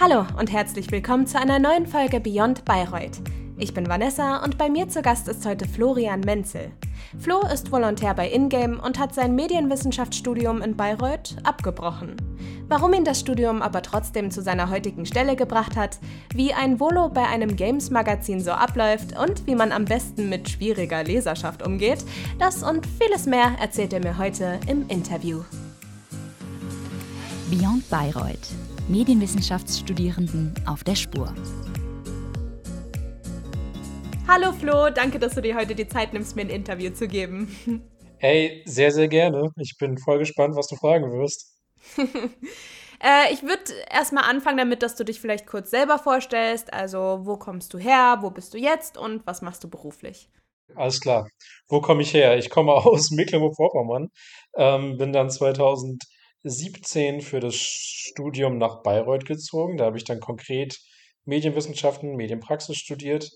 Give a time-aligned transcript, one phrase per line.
[0.00, 3.20] Hallo und herzlich willkommen zu einer neuen Folge Beyond Bayreuth.
[3.56, 6.72] Ich bin Vanessa und bei mir zu Gast ist heute Florian Menzel.
[7.20, 12.16] Flo ist Volontär bei Ingame und hat sein Medienwissenschaftsstudium in Bayreuth abgebrochen.
[12.66, 16.00] Warum ihn das Studium aber trotzdem zu seiner heutigen Stelle gebracht hat,
[16.34, 21.04] wie ein Volo bei einem Games-Magazin so abläuft und wie man am besten mit schwieriger
[21.04, 22.04] Leserschaft umgeht,
[22.40, 25.42] das und vieles mehr erzählt er mir heute im Interview.
[27.48, 28.48] Beyond Bayreuth.
[28.88, 31.32] Medienwissenschaftsstudierenden auf der Spur.
[34.28, 37.48] Hallo Flo, danke, dass du dir heute die Zeit nimmst, mir ein Interview zu geben.
[38.18, 39.50] Hey, sehr, sehr gerne.
[39.58, 41.58] Ich bin voll gespannt, was du fragen wirst.
[41.98, 46.72] äh, ich würde erstmal anfangen damit, dass du dich vielleicht kurz selber vorstellst.
[46.72, 50.30] Also, wo kommst du her, wo bist du jetzt und was machst du beruflich?
[50.74, 51.28] Alles klar.
[51.68, 52.38] Wo komme ich her?
[52.38, 54.08] Ich komme aus Mecklenburg-Vorpommern,
[54.56, 55.28] ähm, bin dann
[56.44, 59.78] 2017 für das Studium nach Bayreuth gezogen.
[59.78, 60.78] Da habe ich dann konkret
[61.24, 63.30] Medienwissenschaften, Medienpraxis studiert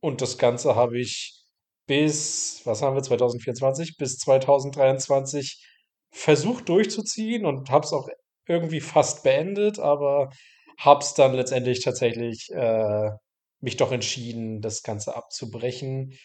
[0.00, 1.44] und das Ganze habe ich
[1.86, 5.66] bis, was haben wir, 2024, bis 2023
[6.10, 8.08] versucht durchzuziehen und habe es auch
[8.46, 10.30] irgendwie fast beendet, aber
[10.78, 13.10] habe es dann letztendlich tatsächlich äh,
[13.60, 16.16] mich doch entschieden, das Ganze abzubrechen.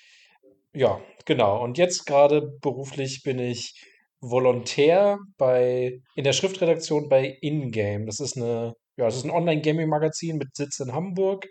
[0.74, 1.64] Ja, genau.
[1.64, 3.74] Und jetzt gerade beruflich bin ich
[4.22, 8.06] Volontär bei, in der Schriftredaktion bei Ingame.
[8.06, 11.48] Das ist eine, ja, das ist ein Online-Gaming-Magazin mit Sitz in Hamburg.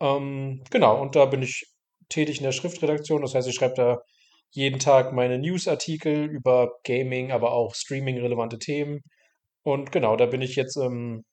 [0.00, 1.66] Ähm, genau, und da bin ich
[2.08, 3.22] tätig in der Schriftredaktion.
[3.22, 3.98] Das heißt, ich schreibe da
[4.50, 9.00] jeden Tag meine Newsartikel über Gaming, aber auch Streaming-relevante Themen.
[9.62, 11.24] Und genau, da bin ich jetzt, ähm,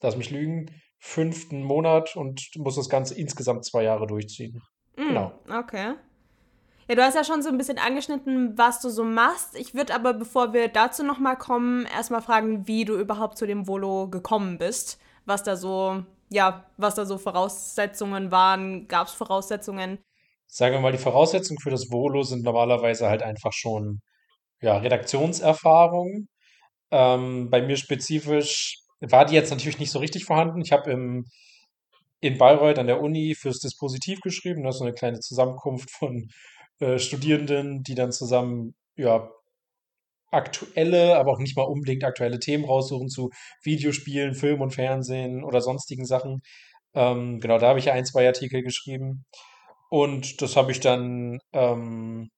[0.00, 4.62] lass mich lügen, fünften Monat und muss das Ganze insgesamt zwei Jahre durchziehen.
[4.96, 5.32] Mm, genau.
[5.48, 5.94] Okay.
[6.90, 9.56] Ja, du hast ja schon so ein bisschen angeschnitten, was du so machst.
[9.56, 13.68] Ich würde aber, bevor wir dazu nochmal kommen, erstmal fragen, wie du überhaupt zu dem
[13.68, 14.98] Volo gekommen bist.
[15.24, 18.88] Was da so ja, was da so Voraussetzungen waren.
[18.88, 20.00] Gab es Voraussetzungen?
[20.48, 24.00] Sagen wir mal, die Voraussetzungen für das Volo sind normalerweise halt einfach schon
[24.60, 26.26] ja, Redaktionserfahrung.
[26.90, 30.60] Ähm, bei mir spezifisch war die jetzt natürlich nicht so richtig vorhanden.
[30.60, 30.90] Ich habe
[32.20, 34.64] in Bayreuth an der Uni fürs Dispositiv geschrieben.
[34.64, 36.28] Das ist so eine kleine Zusammenkunft von
[36.80, 39.30] äh, Studierenden, die dann zusammen ja,
[40.30, 43.30] aktuelle, aber auch nicht mal unbedingt aktuelle Themen raussuchen zu
[43.62, 46.42] Videospielen, Film und Fernsehen oder sonstigen Sachen.
[46.94, 49.24] Ähm, genau, da habe ich ein, zwei Artikel geschrieben.
[49.90, 52.30] Und das habe ich dann, ähm,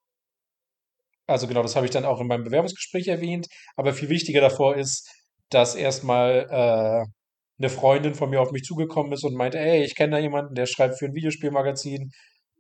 [1.27, 3.47] also genau, das habe ich dann auch in meinem Bewerbungsgespräch erwähnt.
[3.77, 5.09] Aber viel wichtiger davor ist,
[5.51, 7.05] dass erstmal äh,
[7.59, 10.55] eine Freundin von mir auf mich zugekommen ist und meinte, ey, ich kenne da jemanden,
[10.55, 12.11] der schreibt für ein Videospielmagazin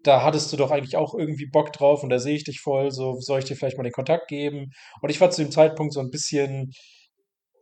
[0.04, 2.90] da hattest du doch eigentlich auch irgendwie Bock drauf und da sehe ich dich voll,
[2.90, 4.72] so soll ich dir vielleicht mal den Kontakt geben?
[5.00, 6.72] Und ich war zu dem Zeitpunkt so ein bisschen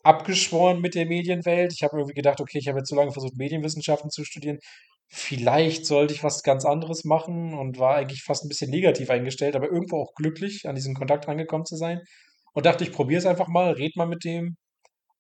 [0.03, 1.73] abgeschworen mit der Medienwelt.
[1.75, 4.59] Ich habe irgendwie gedacht, okay, ich habe jetzt so lange versucht, Medienwissenschaften zu studieren.
[5.09, 9.57] Vielleicht sollte ich was ganz anderes machen und war eigentlich fast ein bisschen negativ eingestellt,
[9.57, 12.01] aber irgendwo auch glücklich, an diesen Kontakt rangekommen zu sein.
[12.55, 14.57] Und dachte, ich probiere es einfach mal, red mal mit dem.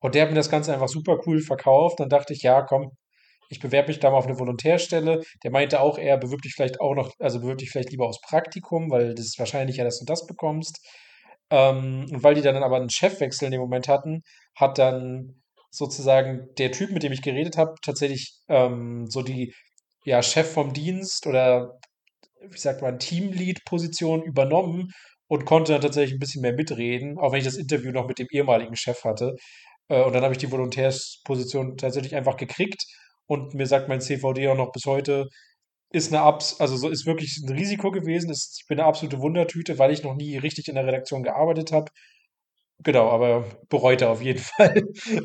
[0.01, 2.01] Und der hat mir das Ganze einfach super cool verkauft.
[2.01, 2.93] Dann dachte ich, ja, komm,
[3.51, 5.23] ich bewerbe mich da mal auf eine Volontärstelle.
[5.43, 8.21] Der meinte auch, er bewirbt dich vielleicht auch noch, also bewirbt dich vielleicht lieber aus
[8.21, 10.79] Praktikum, weil das ist wahrscheinlicher, dass du das bekommst.
[11.51, 14.23] Ähm, und weil die dann aber einen Chefwechsel in dem Moment hatten,
[14.55, 19.53] hat dann sozusagen der Typ, mit dem ich geredet habe, tatsächlich ähm, so die
[20.05, 21.81] ja, Chef vom Dienst oder
[22.41, 24.93] wie sagt man, Teamlead-Position übernommen
[25.27, 28.21] und konnte dann tatsächlich ein bisschen mehr mitreden, auch wenn ich das Interview noch mit
[28.21, 29.35] dem ehemaligen Chef hatte.
[29.89, 32.85] Äh, und dann habe ich die Volontärsposition tatsächlich einfach gekriegt
[33.31, 35.29] und mir sagt mein CVD auch noch bis heute,
[35.93, 38.29] ist eine Abs also so ist wirklich ein Risiko gewesen.
[38.29, 41.71] Ist, ich bin eine absolute Wundertüte, weil ich noch nie richtig in der Redaktion gearbeitet
[41.71, 41.93] habe.
[42.81, 44.83] Genau, aber bereute auf jeden Fall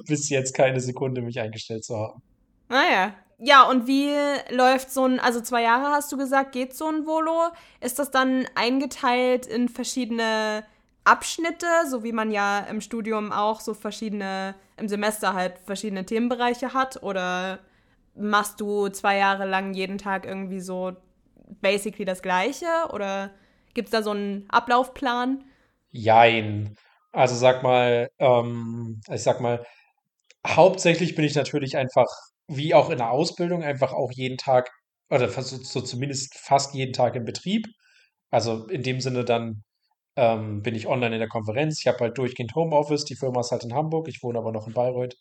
[0.07, 2.21] bis jetzt keine Sekunde mich eingestellt zu haben.
[2.69, 3.15] Naja.
[3.15, 4.13] Ah ja, und wie
[4.49, 7.49] läuft so ein, also zwei Jahre hast du gesagt, geht so ein Volo?
[7.81, 10.63] Ist das dann eingeteilt in verschiedene
[11.03, 16.73] Abschnitte, so wie man ja im Studium auch so verschiedene, im Semester halt verschiedene Themenbereiche
[16.73, 17.03] hat?
[17.03, 17.59] Oder
[18.15, 20.93] machst du zwei Jahre lang jeden Tag irgendwie so
[21.61, 22.67] basically das Gleiche?
[22.91, 23.31] Oder
[23.73, 25.43] gibt es da so einen Ablaufplan?
[25.91, 26.75] Jein.
[27.11, 29.65] Also sag mal, ähm, ich sag mal,
[30.45, 32.07] hauptsächlich bin ich natürlich einfach,
[32.47, 34.69] wie auch in der Ausbildung, einfach auch jeden Tag,
[35.09, 37.67] oder so, so zumindest fast jeden Tag im Betrieb.
[38.31, 39.63] Also in dem Sinne dann
[40.15, 41.79] ähm, bin ich online in der Konferenz.
[41.79, 43.05] Ich habe halt durchgehend Homeoffice.
[43.05, 44.07] Die Firma ist halt in Hamburg.
[44.07, 45.15] Ich wohne aber noch in Bayreuth.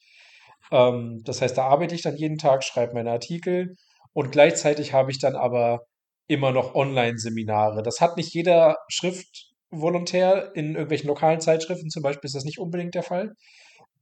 [0.71, 3.77] Ähm, das heißt, da arbeite ich dann jeden Tag, schreibe meine Artikel
[4.13, 5.87] und gleichzeitig habe ich dann aber
[6.27, 7.83] immer noch Online-Seminare.
[7.83, 12.95] Das hat nicht jeder Schriftvolontär in irgendwelchen lokalen Zeitschriften, zum Beispiel ist das nicht unbedingt
[12.95, 13.35] der Fall.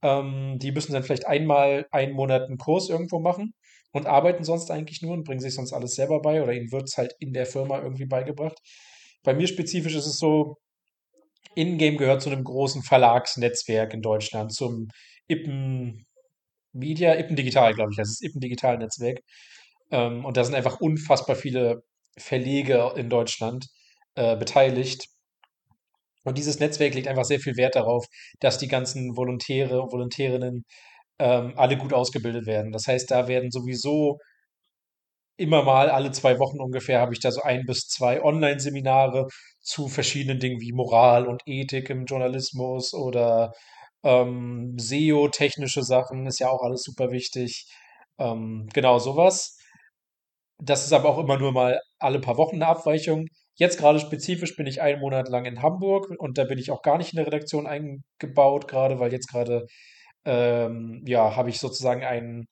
[0.01, 3.53] Ähm, die müssen dann vielleicht einmal einen Monat einen Kurs irgendwo machen
[3.91, 6.83] und arbeiten sonst eigentlich nur und bringen sich sonst alles selber bei oder ihnen wird
[6.89, 8.57] es halt in der Firma irgendwie beigebracht.
[9.23, 10.57] Bei mir spezifisch ist es so,
[11.55, 14.87] Ingame gehört zu einem großen Verlagsnetzwerk in Deutschland, zum
[15.27, 16.05] Ippen
[16.73, 19.19] Media, Ippen Digital, glaube ich, das ist Ippen Digital Netzwerk.
[19.91, 21.83] Ähm, und da sind einfach unfassbar viele
[22.17, 23.67] Verleger in Deutschland
[24.15, 25.07] äh, beteiligt.
[26.25, 28.05] Und dieses Netzwerk legt einfach sehr viel Wert darauf,
[28.39, 30.63] dass die ganzen Volontäre und Volontärinnen
[31.19, 32.71] ähm, alle gut ausgebildet werden.
[32.71, 34.17] Das heißt, da werden sowieso
[35.37, 39.27] immer mal alle zwei Wochen ungefähr habe ich da so ein bis zwei Online-Seminare
[39.61, 43.51] zu verschiedenen Dingen wie Moral und Ethik im Journalismus oder
[44.03, 47.67] ähm, SEO-technische Sachen ist ja auch alles super wichtig.
[48.19, 49.57] Ähm, genau sowas.
[50.59, 53.27] Das ist aber auch immer nur mal alle paar Wochen eine Abweichung.
[53.55, 56.81] Jetzt gerade spezifisch bin ich einen Monat lang in Hamburg und da bin ich auch
[56.81, 59.67] gar nicht in der Redaktion eingebaut, gerade weil jetzt gerade
[60.25, 62.47] ähm, ja, habe ich sozusagen einen,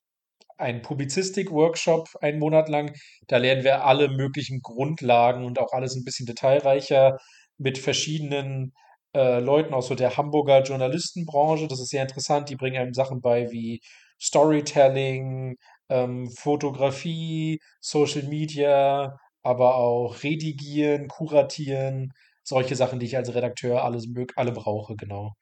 [0.58, 2.94] einen Publizistik-Workshop einen Monat lang.
[3.28, 7.18] Da lernen wir alle möglichen Grundlagen und auch alles ein bisschen detailreicher
[7.58, 8.72] mit verschiedenen
[9.14, 11.68] äh, Leuten aus so der Hamburger Journalistenbranche.
[11.68, 12.48] Das ist sehr interessant.
[12.48, 13.80] Die bringen einem Sachen bei wie
[14.20, 15.56] Storytelling,
[15.88, 22.12] ähm, Fotografie, Social Media, aber auch Redigieren, Kuratieren,
[22.44, 25.32] solche Sachen, die ich als Redakteur alles mög alle brauche, genau.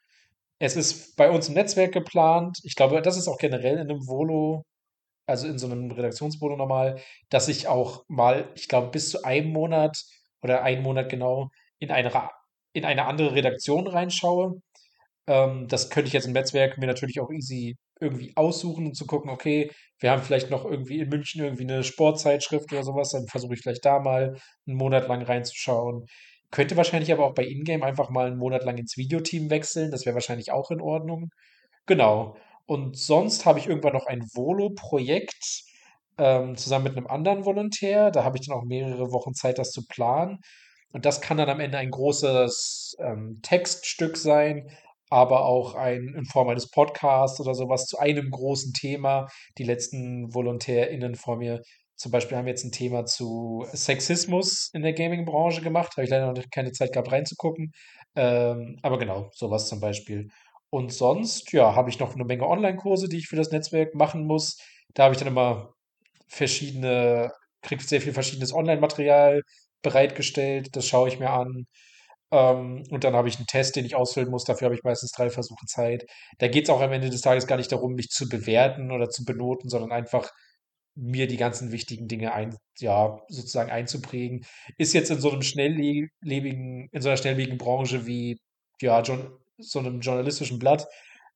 [0.58, 2.58] Es ist bei uns im Netzwerk geplant.
[2.64, 4.64] Ich glaube, das ist auch generell in einem Volo,
[5.26, 7.00] also in so einem Redaktionsvolo normal,
[7.30, 10.04] dass ich auch mal, ich glaube, bis zu einem Monat
[10.42, 12.12] oder einen Monat genau in eine,
[12.72, 14.60] in eine andere Redaktion reinschaue.
[15.26, 19.06] Ähm, das könnte ich jetzt im Netzwerk mir natürlich auch easy irgendwie aussuchen und zu
[19.06, 23.26] gucken, okay, wir haben vielleicht noch irgendwie in München irgendwie eine Sportzeitschrift oder sowas, dann
[23.26, 24.36] versuche ich vielleicht da mal
[24.66, 26.06] einen Monat lang reinzuschauen.
[26.50, 29.90] Könnte wahrscheinlich aber auch bei Ingame einfach mal einen Monat lang ins Videoteam wechseln.
[29.90, 31.30] Das wäre wahrscheinlich auch in Ordnung.
[31.86, 32.36] Genau.
[32.66, 35.64] Und sonst habe ich irgendwann noch ein Volo-Projekt
[36.18, 38.10] ähm, zusammen mit einem anderen Volontär.
[38.10, 40.38] Da habe ich dann auch mehrere Wochen Zeit, das zu planen.
[40.92, 44.68] Und das kann dann am Ende ein großes ähm, Textstück sein,
[45.08, 49.28] aber auch ein in Form eines Podcasts oder sowas zu einem großen Thema.
[49.58, 51.62] Die letzten VolontärInnen vor mir
[51.96, 55.92] zum Beispiel haben jetzt ein Thema zu Sexismus in der Gaming-Branche gemacht.
[55.92, 57.72] Habe ich leider noch keine Zeit gehabt reinzugucken.
[58.16, 60.28] Ähm, aber genau, sowas zum Beispiel.
[60.70, 64.26] Und sonst, ja, habe ich noch eine Menge Online-Kurse, die ich für das Netzwerk machen
[64.26, 64.56] muss.
[64.94, 65.74] Da habe ich dann immer
[66.28, 69.42] verschiedene, kriege sehr viel verschiedenes Online-Material
[69.82, 70.76] bereitgestellt.
[70.76, 71.66] Das schaue ich mir an.
[72.32, 74.44] Ähm, und dann habe ich einen Test, den ich ausfüllen muss.
[74.44, 76.04] Dafür habe ich meistens drei Versuche Zeit.
[76.38, 79.10] Da geht es auch am Ende des Tages gar nicht darum, mich zu bewerten oder
[79.10, 80.30] zu benoten, sondern einfach
[80.96, 84.44] mir die ganzen wichtigen Dinge ein, ja, sozusagen einzuprägen.
[84.78, 88.38] Ist jetzt in so einem schnelllebigen, in so einer schnelllebigen Branche wie,
[88.80, 90.86] ja, John, so einem journalistischen Blatt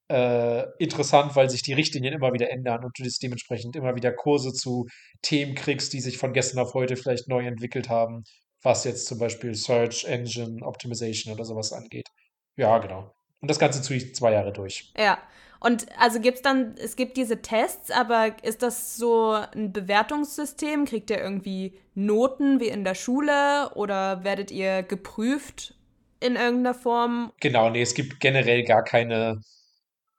[0.08, 4.52] äh, interessant, weil sich die Richtlinien immer wieder ändern und du dementsprechend immer wieder Kurse
[4.52, 4.86] zu
[5.22, 8.24] Themen kriegst, die sich von gestern auf heute vielleicht neu entwickelt haben,
[8.62, 12.08] was jetzt zum Beispiel Search Engine Optimization oder sowas angeht.
[12.56, 13.14] Ja, genau.
[13.40, 14.92] Und das Ganze ziehe ich zwei Jahre durch.
[14.96, 15.18] Ja,
[15.64, 20.84] und also gibt es dann, es gibt diese Tests, aber ist das so ein Bewertungssystem?
[20.84, 25.74] Kriegt ihr irgendwie Noten wie in der Schule oder werdet ihr geprüft
[26.20, 27.32] in irgendeiner Form?
[27.40, 29.40] Genau, nee, es gibt generell gar keine,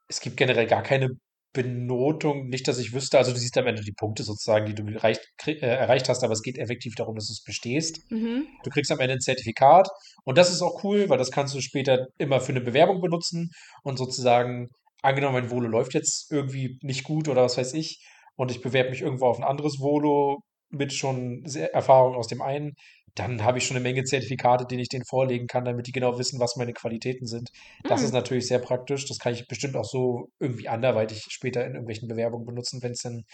[0.08, 1.10] es gibt generell gar keine
[1.52, 4.86] Benotung, nicht, dass ich wüsste, also du siehst am Ende die Punkte sozusagen, die du
[4.92, 8.10] erreicht, äh, erreicht hast, aber es geht effektiv darum, dass du es bestehst.
[8.10, 8.46] Mhm.
[8.62, 9.88] Du kriegst am Ende ein Zertifikat
[10.24, 13.50] und das ist auch cool, weil das kannst du später immer für eine Bewerbung benutzen
[13.82, 14.68] und sozusagen
[15.00, 18.04] angenommen, mein Volo läuft jetzt irgendwie nicht gut oder was weiß ich,
[18.36, 22.74] und ich bewerbe mich irgendwo auf ein anderes Volo mit schon Erfahrung aus dem einen,
[23.16, 26.18] dann habe ich schon eine Menge Zertifikate, denen ich denen vorlegen kann, damit die genau
[26.18, 27.50] wissen, was meine Qualitäten sind.
[27.84, 28.06] Das mhm.
[28.06, 29.06] ist natürlich sehr praktisch.
[29.06, 33.00] Das kann ich bestimmt auch so irgendwie anderweitig später in irgendwelchen Bewerbungen benutzen, wenn es
[33.00, 33.24] denn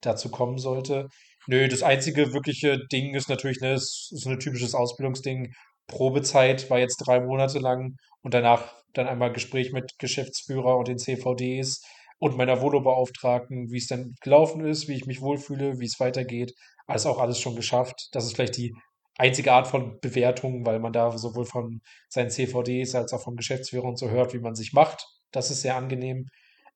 [0.00, 1.08] dazu kommen sollte.
[1.46, 5.52] Nö, das einzige wirkliche Ding ist natürlich, ne, ist so ein typisches Ausbildungsding.
[5.86, 10.98] Probezeit war jetzt drei Monate lang und danach dann einmal Gespräch mit Geschäftsführer und den
[10.98, 11.82] CVDs
[12.18, 16.52] und meiner Volo-Beauftragten, wie es denn gelaufen ist, wie ich mich wohlfühle, wie es weitergeht.
[16.86, 18.08] Alles auch alles schon geschafft.
[18.12, 18.74] Das ist vielleicht die
[19.18, 23.84] einzige Art von Bewertung, weil man da sowohl von seinen CVDs als auch vom Geschäftsführer
[23.84, 25.06] und so hört, wie man sich macht.
[25.32, 26.26] Das ist sehr angenehm.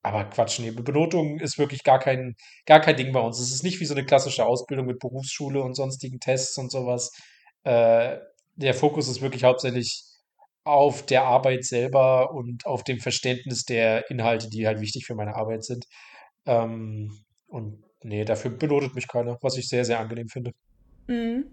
[0.03, 2.35] Aber Quatsch, nee, Benotung ist wirklich gar kein,
[2.67, 3.39] gar kein Ding bei uns.
[3.39, 7.13] Es ist nicht wie so eine klassische Ausbildung mit Berufsschule und sonstigen Tests und sowas.
[7.63, 8.19] Äh,
[8.57, 10.03] der Fokus ist wirklich hauptsächlich
[10.65, 15.37] auf der Arbeit selber und auf dem Verständnis der Inhalte, die halt wichtig für meine
[15.37, 15.87] Arbeit sind.
[16.47, 20.53] Ähm, und nee, dafür benotet mich keiner, was ich sehr, sehr angenehm finde.
[21.07, 21.45] Mhm.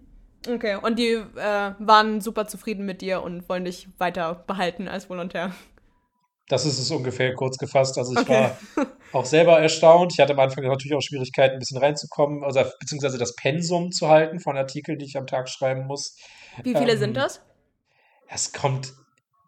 [0.48, 5.10] Okay, und die äh, waren super zufrieden mit dir und wollen dich weiter behalten als
[5.10, 5.54] Volontär.
[6.48, 7.98] Das ist es ungefähr kurz gefasst.
[7.98, 8.28] Also ich Okay.
[8.28, 8.58] war
[9.12, 10.12] auch selber erstaunt.
[10.12, 14.08] Ich hatte am Anfang natürlich auch Schwierigkeiten, ein bisschen reinzukommen, also beziehungsweise das Pensum zu
[14.08, 16.16] halten von Artikeln, die ich am Tag schreiben muss.
[16.62, 17.40] Wie viele sind Ähm, das?
[18.28, 18.92] es kommt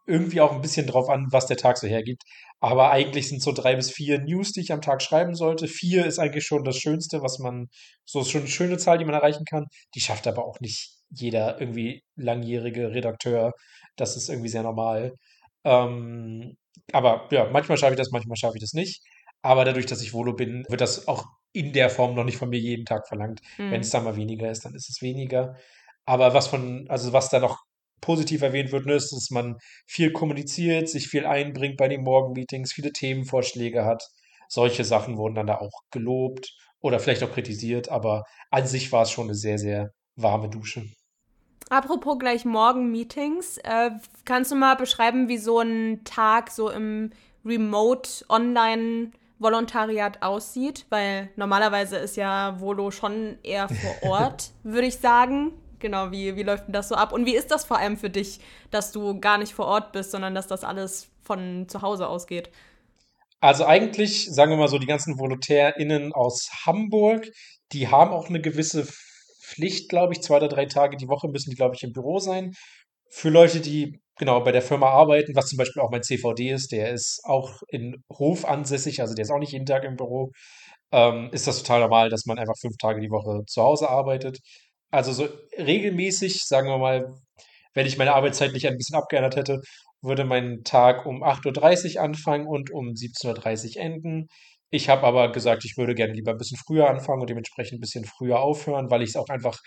[0.06, 2.22] irgendwie auch ein bisschen drauf an, was der Tag so hergibt.
[2.60, 5.68] Aber eigentlich sind so drei bis vier News, die ich am Tag schreiben sollte.
[5.68, 7.68] Vier ist eigentlich schon das Schönste, was man,
[8.04, 9.66] so ist schon eine schöne Zahl, die man erreichen kann.
[9.94, 13.52] Die schafft aber auch nicht jeder irgendwie langjährige Redakteur.
[13.96, 15.14] Das ist irgendwie sehr normal.
[15.64, 16.56] Ähm,
[16.92, 19.02] aber ja, manchmal schaffe ich das, manchmal schaffe ich das nicht.
[19.42, 22.48] Aber dadurch, dass ich Volo bin, wird das auch in der Form noch nicht von
[22.48, 23.40] mir jeden Tag verlangt.
[23.68, 23.92] Wenn es Hm.
[23.92, 25.56] dann mal weniger ist, dann ist es weniger.
[26.04, 27.58] Aber was von, also was da noch
[28.02, 29.56] positiv erwähnt wird, ne, ist, dass man
[29.86, 34.02] viel kommuniziert, sich viel einbringt bei den Morgenmeetings, viele Themenvorschläge hat.
[34.48, 39.04] Solche Sachen wurden dann da auch gelobt oder vielleicht auch kritisiert, aber an sich war
[39.04, 40.84] es schon eine sehr, sehr warme Dusche.
[41.70, 43.92] Apropos gleich morgen Meetings, äh,
[44.26, 47.12] kannst du mal beschreiben, wie so ein Tag so im
[47.46, 50.84] Remote Online Volontariat aussieht?
[50.90, 55.52] Weil normalerweise ist ja Volo schon eher vor Ort, würde ich sagen.
[55.82, 57.12] Genau, wie, wie läuft denn das so ab?
[57.12, 58.38] Und wie ist das vor allem für dich,
[58.70, 62.50] dass du gar nicht vor Ort bist, sondern dass das alles von zu Hause ausgeht?
[63.40, 67.26] Also eigentlich, sagen wir mal so, die ganzen VolontärInnen aus Hamburg,
[67.72, 68.86] die haben auch eine gewisse
[69.42, 70.22] Pflicht, glaube ich.
[70.22, 72.52] Zwei oder drei Tage die Woche müssen die, glaube ich, im Büro sein.
[73.10, 76.70] Für Leute, die genau bei der Firma arbeiten, was zum Beispiel auch mein CVD ist,
[76.70, 80.30] der ist auch in Hof ansässig, also der ist auch nicht jeden Tag im Büro,
[80.92, 84.38] ähm, ist das total normal, dass man einfach fünf Tage die Woche zu Hause arbeitet.
[84.92, 87.14] Also so regelmäßig, sagen wir mal,
[87.74, 89.60] wenn ich meine Arbeitszeit nicht ein bisschen abgeändert hätte,
[90.02, 94.26] würde mein Tag um 8.30 Uhr anfangen und um 17.30 Uhr enden.
[94.70, 97.80] Ich habe aber gesagt, ich würde gerne lieber ein bisschen früher anfangen und dementsprechend ein
[97.80, 99.58] bisschen früher aufhören, weil ich es auch einfach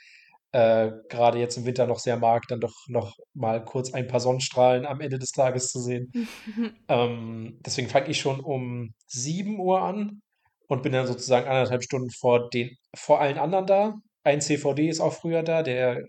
[0.51, 4.20] äh, gerade jetzt im Winter noch sehr mag, dann doch noch mal kurz ein paar
[4.20, 6.12] Sonnenstrahlen am Ende des Tages zu sehen.
[6.88, 10.22] Ähm, deswegen fange ich schon um 7 Uhr an
[10.67, 13.96] und bin dann sozusagen anderthalb Stunden vor den, vor allen anderen da.
[14.25, 16.03] Ein CVD ist auch früher da, der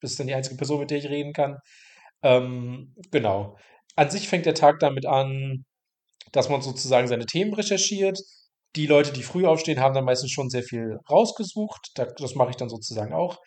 [0.00, 1.58] ist dann die einzige Person, mit der ich reden kann.
[2.22, 3.56] Ähm, genau.
[3.94, 5.64] An sich fängt der Tag damit an,
[6.32, 8.18] dass man sozusagen seine Themen recherchiert.
[8.76, 11.90] Die Leute, die früh aufstehen, haben dann meistens schon sehr viel rausgesucht.
[11.94, 13.38] Da, das mache ich dann sozusagen auch.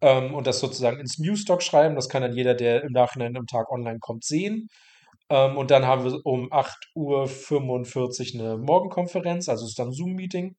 [0.00, 1.94] Ähm, und das sozusagen ins Newsstock schreiben.
[1.94, 4.68] Das kann dann jeder, der im Nachhinein am Tag online kommt, sehen.
[5.30, 9.92] Ähm, und dann haben wir um 8.45 Uhr eine Morgenkonferenz, also es ist dann ein
[9.92, 10.56] Zoom-Meeting.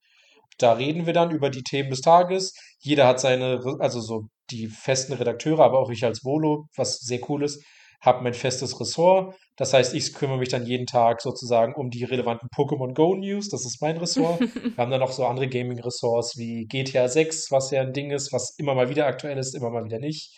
[0.61, 2.53] Da reden wir dann über die Themen des Tages.
[2.79, 7.19] Jeder hat seine, also so die festen Redakteure, aber auch ich als Volo, was sehr
[7.29, 7.63] cool ist,
[8.01, 9.35] habe mein festes Ressort.
[9.55, 13.49] Das heißt, ich kümmere mich dann jeden Tag sozusagen um die relevanten Pokémon Go News.
[13.49, 14.39] Das ist mein Ressort.
[14.39, 18.33] Wir haben dann noch so andere Gaming-Ressorts wie GTA 6, was ja ein Ding ist,
[18.33, 20.35] was immer mal wieder aktuell ist, immer mal wieder nicht.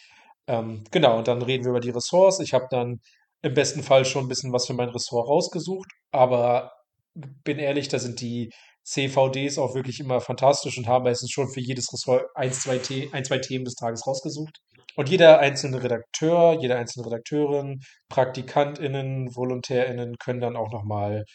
[0.47, 2.39] Ähm, genau, und dann reden wir über die Ressorts.
[2.39, 2.99] Ich habe dann
[3.41, 6.71] im besten Fall schon ein bisschen was für mein Ressort rausgesucht, aber
[7.13, 8.51] bin ehrlich, da sind die
[8.83, 13.09] CVDs auch wirklich immer fantastisch und haben meistens schon für jedes Ressort ein, zwei, The
[13.13, 14.59] ein, zwei Themen des Tages rausgesucht.
[14.95, 21.25] Und jeder einzelne Redakteur, jede einzelne Redakteurin, PraktikantInnen, VolontärInnen können dann auch nochmal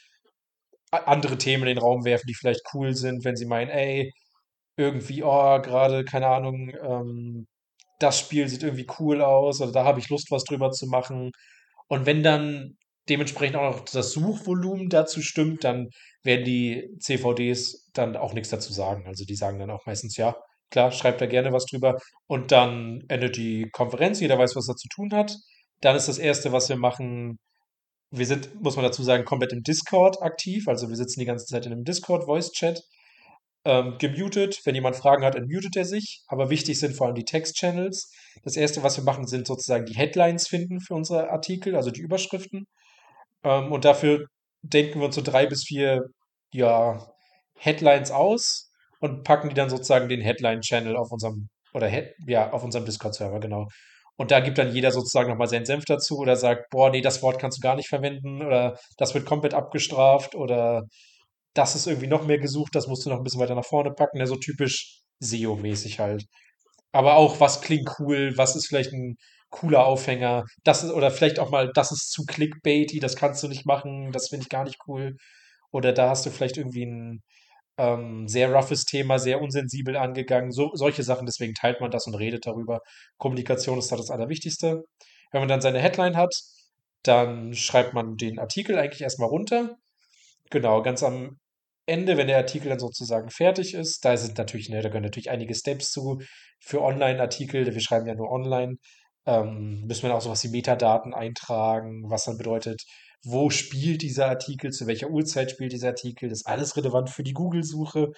[0.90, 4.12] andere Themen in den Raum werfen, die vielleicht cool sind, wenn sie meinen, ey,
[4.76, 7.46] irgendwie, oh, gerade, keine Ahnung, ähm,
[7.98, 11.32] das Spiel sieht irgendwie cool aus oder da habe ich Lust, was drüber zu machen.
[11.88, 12.77] Und wenn dann
[13.08, 15.88] dementsprechend auch noch das Suchvolumen dazu stimmt, dann
[16.22, 19.06] werden die CVDs dann auch nichts dazu sagen.
[19.06, 20.36] Also die sagen dann auch meistens, ja,
[20.70, 21.96] klar, schreibt da gerne was drüber.
[22.26, 25.36] Und dann endet die Konferenz, jeder weiß, was er zu tun hat.
[25.80, 27.38] Dann ist das Erste, was wir machen,
[28.10, 30.66] wir sind, muss man dazu sagen, komplett im Discord aktiv.
[30.68, 32.82] Also wir sitzen die ganze Zeit in einem Discord-Voice-Chat
[33.64, 34.60] ähm, gemutet.
[34.64, 36.22] Wenn jemand Fragen hat, entmutet er sich.
[36.26, 38.10] Aber wichtig sind vor allem die Text-Channels.
[38.44, 42.00] Das erste, was wir machen, sind sozusagen die Headlines finden für unsere Artikel, also die
[42.00, 42.66] Überschriften.
[43.44, 44.26] Ähm, und dafür
[44.62, 46.02] denken wir uns so drei bis vier,
[46.52, 47.06] ja,
[47.54, 51.90] Headlines aus und packen die dann sozusagen den Headline-Channel auf unserem, oder
[52.26, 53.68] ja, auf unserem Discord-Server, genau.
[54.16, 57.22] Und da gibt dann jeder sozusagen nochmal seinen Senf dazu oder sagt, boah, nee, das
[57.22, 60.82] Wort kannst du gar nicht verwenden oder das wird komplett abgestraft oder
[61.54, 63.92] das ist irgendwie noch mehr gesucht, das musst du noch ein bisschen weiter nach vorne
[63.92, 66.24] packen, ja, so typisch SEO-mäßig halt.
[66.92, 69.16] Aber auch, was klingt cool, was ist vielleicht ein
[69.50, 73.48] cooler Aufhänger, das ist, oder vielleicht auch mal, das ist zu clickbaity, das kannst du
[73.48, 75.16] nicht machen, das finde ich gar nicht cool.
[75.72, 77.22] Oder da hast du vielleicht irgendwie ein
[77.78, 82.14] ähm, sehr roughes Thema, sehr unsensibel angegangen, so, solche Sachen, deswegen teilt man das und
[82.14, 82.80] redet darüber.
[83.18, 84.84] Kommunikation ist da das Allerwichtigste.
[85.32, 86.34] Wenn man dann seine Headline hat,
[87.02, 89.76] dann schreibt man den Artikel eigentlich erstmal runter
[90.50, 91.38] Genau, ganz am
[91.86, 95.30] Ende, wenn der Artikel dann sozusagen fertig ist, da sind natürlich, ne, da gehören natürlich
[95.30, 96.20] einige Steps zu
[96.60, 97.66] für Online-Artikel.
[97.66, 98.76] Wir schreiben ja nur online.
[99.28, 102.82] Ähm, müssen wir auch sowas wie Metadaten eintragen, was dann bedeutet,
[103.22, 107.22] wo spielt dieser Artikel, zu welcher Uhrzeit spielt dieser Artikel, das ist alles relevant für
[107.22, 108.12] die Google-Suche,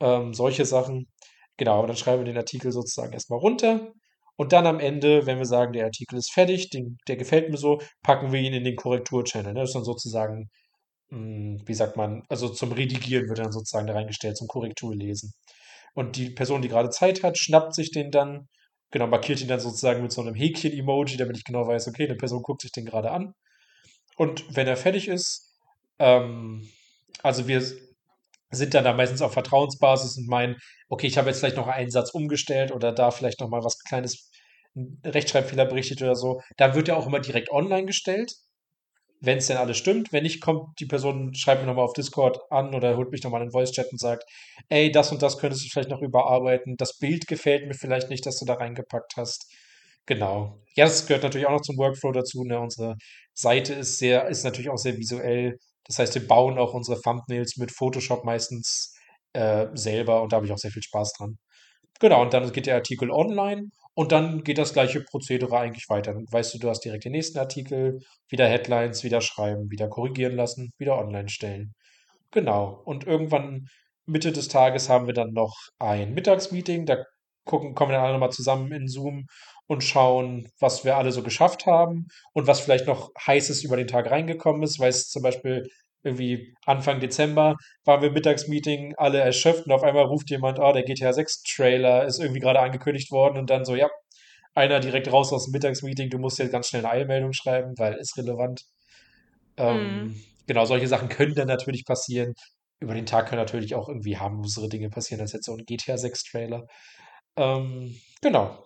[0.00, 1.08] ähm, solche Sachen.
[1.56, 3.92] Genau, aber dann schreiben wir den Artikel sozusagen erstmal runter.
[4.36, 7.56] Und dann am Ende, wenn wir sagen, der Artikel ist fertig, den, der gefällt mir
[7.56, 9.54] so, packen wir ihn in den Korrektur-Channel.
[9.54, 9.60] Ne?
[9.60, 10.50] Das ist dann sozusagen,
[11.10, 15.32] mh, hm, wie sagt man, also zum Redigieren wird dann sozusagen da reingestellt, zum Korrekturlesen.
[15.94, 18.48] Und die Person, die gerade Zeit hat, schnappt sich den dann,
[18.94, 22.14] genau, markiert ihn dann sozusagen mit so einem Häkchen-Emoji, damit ich genau weiß, okay, eine
[22.14, 23.34] Person guckt sich den gerade an.
[24.16, 25.52] Und wenn er fertig ist,
[25.98, 26.70] ähm,
[27.20, 27.60] also wir
[28.52, 30.54] sind dann da meistens auf Vertrauensbasis und meinen,
[30.88, 33.80] okay, ich habe jetzt vielleicht noch einen Satz umgestellt oder da vielleicht noch mal was
[33.80, 34.30] kleines
[35.04, 38.32] Rechtschreibfehler berichtet oder so, dann wird er auch immer direkt online gestellt,
[39.24, 40.12] wenn es denn alles stimmt.
[40.12, 43.42] Wenn nicht, kommt die Person, schreibt mir nochmal auf Discord an oder holt mich nochmal
[43.42, 44.24] in den Voice-Chat und sagt,
[44.68, 46.76] ey, das und das könntest du vielleicht noch überarbeiten.
[46.76, 49.52] Das Bild gefällt mir vielleicht nicht, dass du da reingepackt hast.
[50.06, 50.60] Genau.
[50.76, 52.44] Ja, das gehört natürlich auch noch zum Workflow dazu.
[52.44, 52.60] Ne?
[52.60, 52.96] Unsere
[53.32, 55.58] Seite ist sehr, ist natürlich auch sehr visuell.
[55.86, 58.94] Das heißt, wir bauen auch unsere Thumbnails mit Photoshop meistens
[59.32, 61.38] äh, selber und da habe ich auch sehr viel Spaß dran.
[62.00, 66.14] Genau, und dann geht der Artikel online und dann geht das gleiche Prozedere eigentlich weiter.
[66.14, 70.36] Dann weißt du, du hast direkt den nächsten Artikel, wieder Headlines, wieder schreiben, wieder korrigieren
[70.36, 71.74] lassen, wieder online stellen.
[72.32, 72.82] Genau.
[72.84, 73.68] Und irgendwann
[74.06, 76.86] Mitte des Tages haben wir dann noch ein Mittagsmeeting.
[76.86, 77.04] Da
[77.44, 79.26] gucken, kommen dann alle nochmal zusammen in Zoom
[79.66, 83.86] und schauen, was wir alle so geschafft haben und was vielleicht noch heißes über den
[83.86, 85.68] Tag reingekommen ist, weil es zum Beispiel
[86.04, 90.84] irgendwie Anfang Dezember waren wir Mittagsmeeting, alle erschöpft und auf einmal ruft jemand, oh, der
[90.84, 93.88] GTA 6 Trailer ist irgendwie gerade angekündigt worden und dann so, ja,
[94.54, 97.94] einer direkt raus aus dem Mittagsmeeting, du musst jetzt ganz schnell eine Eilmeldung schreiben, weil
[97.94, 98.62] ist relevant.
[99.56, 100.22] Ähm, mhm.
[100.46, 102.34] Genau, solche Sachen können dann natürlich passieren.
[102.80, 105.96] Über den Tag können natürlich auch irgendwie harmlosere Dinge passieren als jetzt so ein GTA
[105.96, 106.66] 6 Trailer.
[107.36, 108.64] Ähm, genau.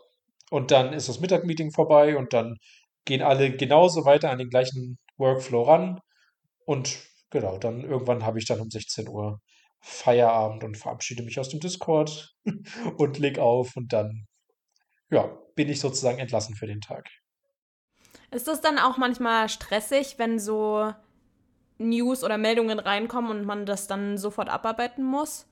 [0.51, 2.57] Und dann ist das Mittagmeeting vorbei und dann
[3.05, 6.01] gehen alle genauso weiter an den gleichen Workflow ran.
[6.65, 6.99] Und
[7.31, 9.41] genau, dann irgendwann habe ich dann um 16 Uhr
[9.81, 12.35] Feierabend und verabschiede mich aus dem Discord
[12.97, 14.27] und leg auf und dann,
[15.11, 17.09] ja, bin ich sozusagen entlassen für den Tag.
[18.31, 20.93] Ist das dann auch manchmal stressig, wenn so
[21.79, 25.47] News oder Meldungen reinkommen und man das dann sofort abarbeiten muss?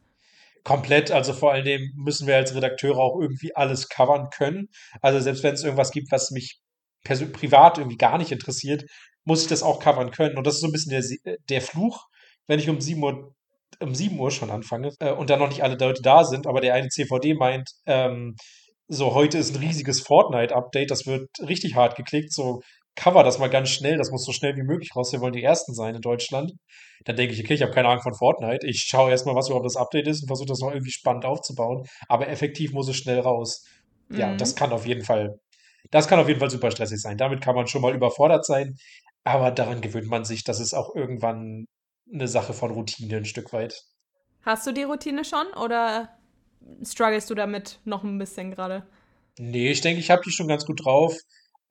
[0.64, 4.68] Komplett, also vor allem müssen wir als Redakteure auch irgendwie alles covern können.
[5.00, 6.60] Also selbst wenn es irgendwas gibt, was mich
[7.04, 8.84] privat irgendwie gar nicht interessiert,
[9.26, 10.38] muss ich das auch covern können.
[10.38, 10.92] Und das ist so ein bisschen
[11.24, 12.06] der, der Fluch,
[12.46, 13.34] wenn ich um 7 Uhr,
[13.80, 16.60] um 7 Uhr schon anfange äh, und dann noch nicht alle Leute da sind, aber
[16.60, 18.36] der eine CVD meint, ähm,
[18.88, 22.60] so heute ist ein riesiges Fortnite-Update, das wird richtig hart geklickt, so
[22.94, 25.42] cover das mal ganz schnell, das muss so schnell wie möglich raus, wir wollen die
[25.42, 26.52] Ersten sein in Deutschland.
[27.04, 29.66] Dann denke ich, okay, ich habe keine Ahnung von Fortnite, ich schaue erstmal, was überhaupt
[29.66, 33.20] das Update ist und versuche das noch irgendwie spannend aufzubauen, aber effektiv muss es schnell
[33.20, 33.64] raus.
[34.08, 34.18] Mhm.
[34.18, 35.38] Ja, das kann auf jeden Fall,
[35.90, 37.18] das kann auf jeden Fall super stressig sein.
[37.18, 38.76] Damit kann man schon mal überfordert sein,
[39.26, 41.66] aber daran gewöhnt man sich, das ist auch irgendwann
[42.12, 43.82] eine Sache von Routine ein Stück weit.
[44.42, 46.16] Hast du die Routine schon oder
[46.84, 48.86] strugglest du damit noch ein bisschen gerade?
[49.36, 51.16] Nee, ich denke, ich habe die schon ganz gut drauf.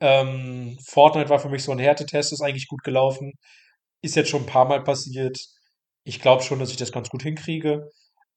[0.02, 3.32] Ähm, Fortnite war für mich so ein Härtetest, ist eigentlich gut gelaufen.
[4.02, 5.40] Ist jetzt schon ein paar Mal passiert.
[6.04, 7.90] Ich glaube schon, dass ich das ganz gut hinkriege.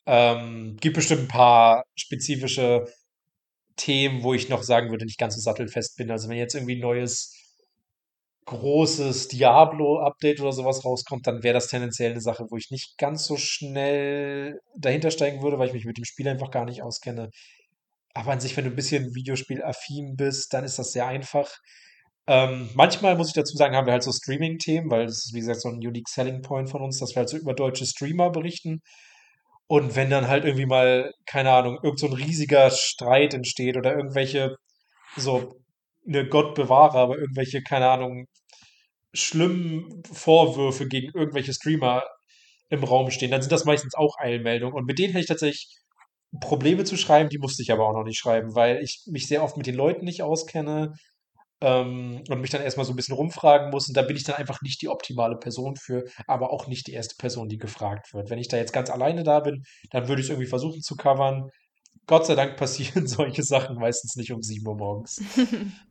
[0.06, 2.84] Ähm, gibt bestimmt ein paar spezifische
[3.74, 6.12] Themen, wo ich noch sagen würde, nicht ganz so sattelfest bin.
[6.12, 7.34] Also wenn jetzt irgendwie ein neues
[8.48, 13.24] großes Diablo-Update oder sowas rauskommt, dann wäre das tendenziell eine Sache, wo ich nicht ganz
[13.24, 17.28] so schnell dahinter steigen würde, weil ich mich mit dem Spiel einfach gar nicht auskenne.
[18.14, 21.50] Aber an sich, wenn du ein bisschen Videospiel-affin bist, dann ist das sehr einfach.
[22.26, 25.40] Ähm, manchmal muss ich dazu sagen, haben wir halt so Streaming-Themen, weil das ist, wie
[25.40, 28.30] gesagt, so ein unique Selling Point von uns, dass wir halt so über deutsche Streamer
[28.30, 28.80] berichten.
[29.66, 33.94] Und wenn dann halt irgendwie mal, keine Ahnung, irgend so ein riesiger Streit entsteht oder
[33.94, 34.56] irgendwelche,
[35.16, 35.54] so,
[36.08, 38.26] eine Gott bewahre, aber irgendwelche, keine Ahnung,
[39.14, 42.04] schlimmen Vorwürfe gegen irgendwelche Streamer
[42.70, 44.76] im Raum stehen, dann sind das meistens auch Eilmeldungen.
[44.76, 45.78] Und mit denen hätte ich tatsächlich
[46.40, 49.42] Probleme zu schreiben, die musste ich aber auch noch nicht schreiben, weil ich mich sehr
[49.42, 50.92] oft mit den Leuten nicht auskenne
[51.60, 53.88] ähm, und mich dann erstmal so ein bisschen rumfragen muss.
[53.88, 56.92] Und da bin ich dann einfach nicht die optimale Person für, aber auch nicht die
[56.92, 58.30] erste Person, die gefragt wird.
[58.30, 60.96] Wenn ich da jetzt ganz alleine da bin, dann würde ich es irgendwie versuchen zu
[60.96, 61.48] covern.
[62.06, 65.22] Gott sei Dank passieren solche Sachen meistens nicht um 7 Uhr morgens.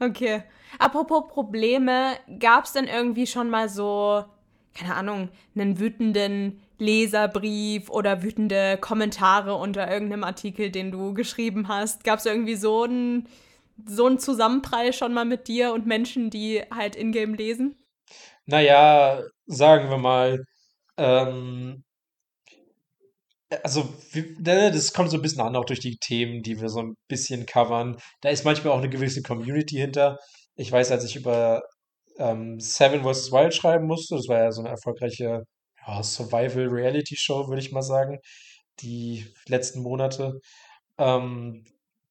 [0.00, 0.42] okay.
[0.78, 4.24] Apropos Probleme, gab es denn irgendwie schon mal so,
[4.74, 12.04] keine Ahnung, einen wütenden Leserbrief oder wütende Kommentare unter irgendeinem Artikel, den du geschrieben hast?
[12.04, 13.28] Gab es irgendwie so einen
[13.86, 17.76] so Zusammenprall schon mal mit dir und Menschen, die halt Ingame lesen?
[18.46, 20.44] Naja, sagen wir mal,
[20.96, 21.84] ähm,
[23.62, 26.80] also ne, das kommt so ein bisschen an, auch durch die Themen, die wir so
[26.80, 27.96] ein bisschen covern.
[28.20, 30.18] Da ist manchmal auch eine gewisse Community hinter.
[30.56, 31.62] Ich weiß, als ich über
[32.18, 33.32] ähm, Seven vs.
[33.32, 34.16] Wild schreiben musste.
[34.16, 35.44] Das war ja so eine erfolgreiche
[35.86, 38.18] ja, Survival-Reality-Show, würde ich mal sagen,
[38.80, 40.40] die letzten Monate.
[40.98, 41.64] Ähm,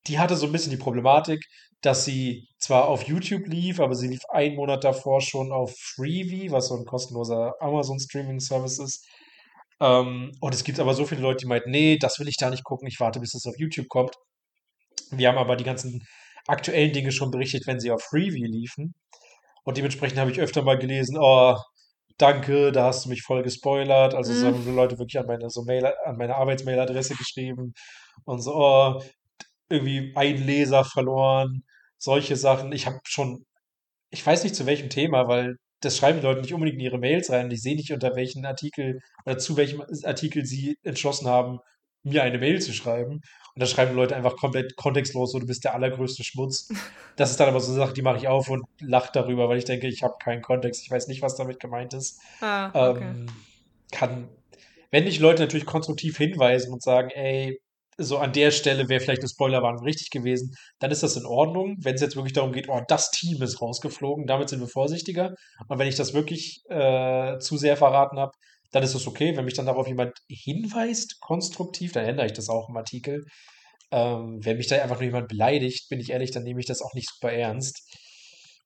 [0.07, 1.43] die hatte so ein bisschen die Problematik,
[1.81, 6.51] dass sie zwar auf YouTube lief, aber sie lief einen Monat davor schon auf Freevee,
[6.51, 9.05] was so ein kostenloser Amazon-Streaming-Service ist.
[9.79, 12.49] Ähm, und es gibt aber so viele Leute, die meinten, nee, das will ich da
[12.49, 14.15] nicht gucken, ich warte, bis es auf YouTube kommt.
[15.11, 16.05] Wir haben aber die ganzen
[16.47, 18.95] aktuellen Dinge schon berichtet, wenn sie auf Freeview liefen.
[19.63, 21.55] Und dementsprechend habe ich öfter mal gelesen, oh,
[22.17, 24.13] danke, da hast du mich voll gespoilert.
[24.15, 27.73] Also so haben Leute wirklich an meine, so Mail, an meine Arbeitsmailadresse geschrieben
[28.25, 29.01] und so, oh,
[29.69, 31.63] irgendwie ein Leser verloren,
[31.97, 32.71] solche Sachen.
[32.71, 33.45] Ich habe schon,
[34.09, 36.97] ich weiß nicht zu welchem Thema, weil das schreiben die Leute nicht unbedingt in ihre
[36.97, 37.51] Mails rein.
[37.51, 41.59] Ich sehe nicht, unter welchen Artikel oder zu welchem Artikel sie entschlossen haben,
[42.03, 43.21] mir eine Mail zu schreiben.
[43.53, 46.69] Und da schreiben Leute einfach komplett kontextlos, so du bist der allergrößte Schmutz.
[47.15, 49.57] Das ist dann aber so eine Sache, die mache ich auf und lache darüber, weil
[49.57, 52.21] ich denke, ich habe keinen Kontext, ich weiß nicht, was damit gemeint ist.
[52.41, 53.03] Ah, okay.
[53.03, 53.25] ähm,
[53.91, 54.29] kann,
[54.91, 57.59] wenn dich Leute natürlich konstruktiv hinweisen und sagen, ey,
[57.97, 61.77] so an der Stelle wäre vielleicht eine Spoilerwarnung richtig gewesen, dann ist das in Ordnung.
[61.79, 65.33] Wenn es jetzt wirklich darum geht, oh, das Team ist rausgeflogen, damit sind wir vorsichtiger.
[65.67, 68.31] Und wenn ich das wirklich äh, zu sehr verraten habe,
[68.71, 69.35] dann ist es okay.
[69.35, 73.25] Wenn mich dann darauf jemand hinweist, konstruktiv, dann ändere ich das auch im Artikel.
[73.91, 76.81] Ähm, wenn mich da einfach nur jemand beleidigt, bin ich ehrlich, dann nehme ich das
[76.81, 77.81] auch nicht super ernst.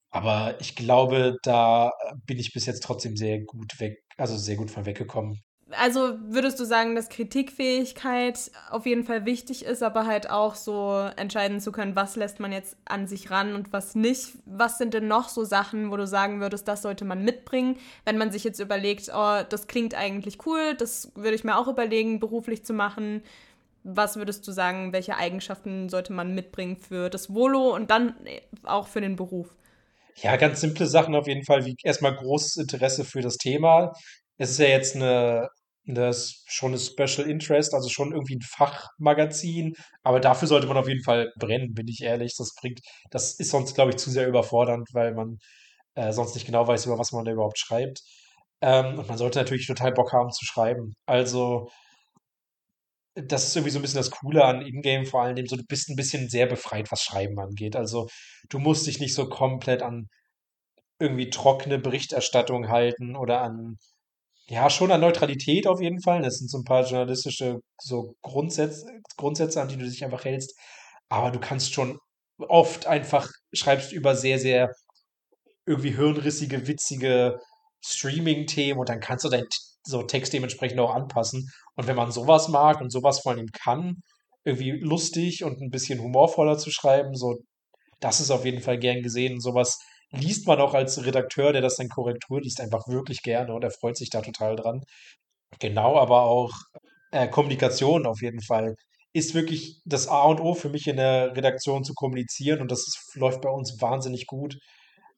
[0.10, 1.92] Aber ich glaube, da
[2.26, 5.42] bin ich bis jetzt trotzdem sehr gut weg, also sehr gut von weggekommen
[5.80, 11.10] also würdest du sagen, dass Kritikfähigkeit auf jeden Fall wichtig ist, aber halt auch so
[11.16, 14.34] entscheiden zu können, was lässt man jetzt an sich ran und was nicht?
[14.46, 18.18] Was sind denn noch so Sachen, wo du sagen würdest, das sollte man mitbringen, wenn
[18.18, 22.20] man sich jetzt überlegt, oh, das klingt eigentlich cool, das würde ich mir auch überlegen,
[22.20, 23.24] beruflich zu machen.
[23.84, 28.16] Was würdest du sagen, welche Eigenschaften sollte man mitbringen für das Volo und dann
[28.64, 29.56] auch für den Beruf?
[30.18, 33.94] Ja, ganz simple Sachen auf jeden Fall, wie erstmal großes Interesse für das Thema.
[34.38, 35.50] Es ist ja jetzt eine
[35.96, 40.78] das ist schon ein Special Interest, also schon irgendwie ein Fachmagazin, aber dafür sollte man
[40.78, 42.36] auf jeden Fall brennen, bin ich ehrlich.
[42.38, 45.38] Das bringt, das ist sonst, glaube ich, zu sehr überfordernd, weil man
[45.96, 48.02] äh, sonst nicht genau weiß, über was man da überhaupt schreibt.
[48.62, 50.94] Ähm, und man sollte natürlich total Bock haben zu schreiben.
[51.06, 51.70] Also,
[53.16, 55.90] das ist irgendwie so ein bisschen das Coole an Ingame, vor allem, so du bist
[55.90, 57.76] ein bisschen sehr befreit, was Schreiben angeht.
[57.76, 58.08] Also,
[58.50, 60.08] du musst dich nicht so komplett an
[61.00, 63.78] irgendwie trockene Berichterstattung halten oder an
[64.52, 66.22] ja, schon an Neutralität auf jeden Fall.
[66.22, 68.86] Das sind so ein paar journalistische so Grundsätze,
[69.16, 70.60] Grundsätze, an die du dich einfach hältst.
[71.08, 71.98] Aber du kannst schon
[72.38, 74.74] oft einfach schreibst über sehr, sehr
[75.66, 77.40] irgendwie hirnrissige, witzige
[77.82, 79.48] Streaming-Themen und dann kannst du deinen
[79.84, 81.50] so Text dementsprechend auch anpassen.
[81.76, 84.02] Und wenn man sowas mag und sowas vor allem kann,
[84.44, 87.38] irgendwie lustig und ein bisschen humorvoller zu schreiben, so,
[88.02, 89.40] das ist auf jeden Fall gern gesehen.
[89.40, 89.80] Sowas
[90.12, 93.72] liest man auch als Redakteur, der das dann Korrektur liest, einfach wirklich gerne und er
[93.72, 94.82] freut sich da total dran.
[95.60, 96.52] Genau, aber auch
[97.12, 98.76] äh, Kommunikation auf jeden Fall
[99.14, 102.88] ist wirklich das A und O für mich in der Redaktion zu kommunizieren und das
[102.88, 104.58] ist, läuft bei uns wahnsinnig gut.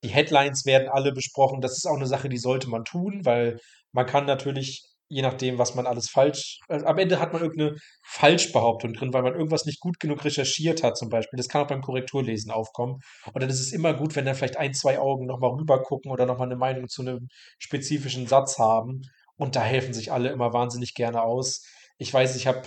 [0.03, 1.61] Die Headlines werden alle besprochen.
[1.61, 3.59] Das ist auch eine Sache, die sollte man tun, weil
[3.93, 6.59] man kann natürlich je nachdem, was man alles falsch.
[6.67, 10.81] Also am Ende hat man irgendeine Falschbehauptung drin, weil man irgendwas nicht gut genug recherchiert
[10.83, 11.37] hat, zum Beispiel.
[11.37, 12.99] Das kann auch beim Korrekturlesen aufkommen.
[13.31, 16.11] Und dann ist es immer gut, wenn da vielleicht ein, zwei Augen nochmal rüber gucken
[16.11, 17.27] oder nochmal eine Meinung zu einem
[17.59, 19.01] spezifischen Satz haben.
[19.37, 21.63] Und da helfen sich alle immer wahnsinnig gerne aus.
[21.97, 22.63] Ich weiß, ich habe,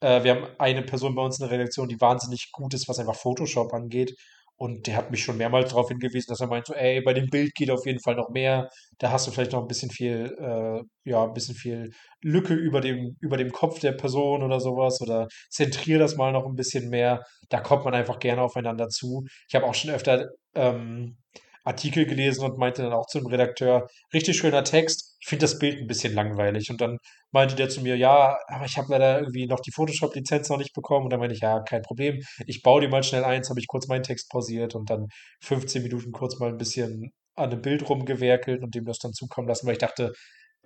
[0.00, 2.98] äh, wir haben eine Person bei uns in der Redaktion, die wahnsinnig gut ist, was
[2.98, 4.14] einfach Photoshop angeht.
[4.56, 7.28] Und der hat mich schon mehrmals darauf hingewiesen, dass er meint, so, ey, bei dem
[7.28, 8.68] Bild geht auf jeden Fall noch mehr.
[8.98, 11.90] Da hast du vielleicht noch ein bisschen viel, äh, ja, ein bisschen viel
[12.22, 15.00] Lücke über dem, über dem Kopf der Person oder sowas.
[15.02, 17.22] Oder zentrier das mal noch ein bisschen mehr.
[17.50, 19.24] Da kommt man einfach gerne aufeinander zu.
[19.48, 21.18] Ich habe auch schon öfter ähm,
[21.66, 25.80] Artikel gelesen und meinte dann auch zum Redakteur, richtig schöner Text, ich finde das Bild
[25.80, 26.70] ein bisschen langweilig.
[26.70, 26.98] Und dann
[27.32, 30.74] meinte der zu mir, ja, aber ich habe leider irgendwie noch die Photoshop-Lizenz noch nicht
[30.74, 31.04] bekommen.
[31.04, 33.66] Und dann meinte ich, ja, kein Problem, ich baue dir mal schnell eins, habe ich
[33.66, 35.06] kurz meinen Text pausiert und dann
[35.42, 39.48] 15 Minuten kurz mal ein bisschen an einem Bild rumgewerkelt und dem das dann zukommen
[39.48, 40.12] lassen, weil ich dachte,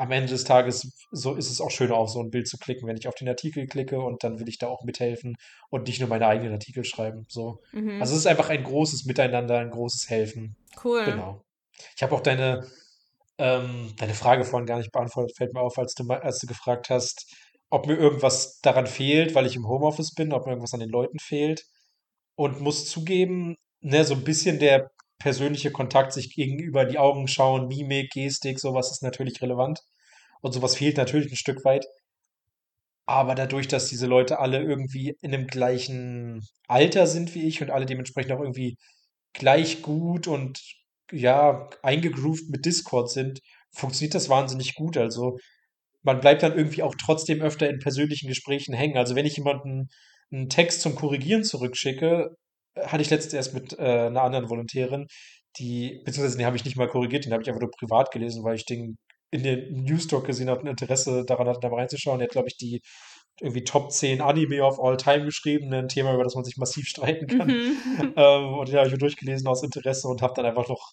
[0.00, 2.88] am Ende des Tages so ist es auch schöner, auf so ein Bild zu klicken,
[2.88, 5.34] wenn ich auf den Artikel klicke und dann will ich da auch mithelfen
[5.68, 7.26] und nicht nur meine eigenen Artikel schreiben.
[7.28, 7.60] So.
[7.72, 8.00] Mhm.
[8.00, 10.56] Also es ist einfach ein großes Miteinander, ein großes Helfen.
[10.82, 11.04] Cool.
[11.04, 11.42] Genau.
[11.96, 12.66] Ich habe auch deine,
[13.40, 16.90] ähm, deine Frage vorhin gar nicht beantwortet, fällt mir auf, als du, als du gefragt
[16.90, 17.26] hast,
[17.70, 20.90] ob mir irgendwas daran fehlt, weil ich im Homeoffice bin, ob mir irgendwas an den
[20.90, 21.62] Leuten fehlt.
[22.36, 27.68] Und muss zugeben, ne, so ein bisschen der persönliche Kontakt, sich gegenüber die Augen schauen,
[27.68, 29.80] Mimik, Gestik, sowas ist natürlich relevant.
[30.42, 31.86] Und sowas fehlt natürlich ein Stück weit.
[33.06, 37.70] Aber dadurch, dass diese Leute alle irgendwie in einem gleichen Alter sind wie ich und
[37.70, 38.76] alle dementsprechend auch irgendwie
[39.32, 40.60] gleich gut und
[41.12, 43.40] ja, eingegroovt mit Discord sind,
[43.72, 44.96] funktioniert das wahnsinnig gut.
[44.96, 45.38] Also
[46.02, 48.96] man bleibt dann irgendwie auch trotzdem öfter in persönlichen Gesprächen hängen.
[48.96, 49.88] Also wenn ich jemanden
[50.32, 52.36] einen Text zum Korrigieren zurückschicke,
[52.74, 55.06] äh, hatte ich letztens erst mit äh, einer anderen Volontärin,
[55.58, 58.44] die, beziehungsweise den habe ich nicht mal korrigiert, den habe ich einfach nur privat gelesen,
[58.44, 58.96] weil ich den
[59.32, 62.20] in den Newstalk gesehen habe, ein Interesse daran hatte, da reinzuschauen.
[62.20, 62.80] Er hat, glaube ich, die
[63.40, 66.86] irgendwie Top 10 Anime of All Time geschrieben, ein Thema, über das man sich massiv
[66.86, 67.48] streiten kann.
[67.48, 67.76] Mhm.
[68.16, 70.92] Ähm, und den habe ich mir durchgelesen aus Interesse und habe dann einfach noch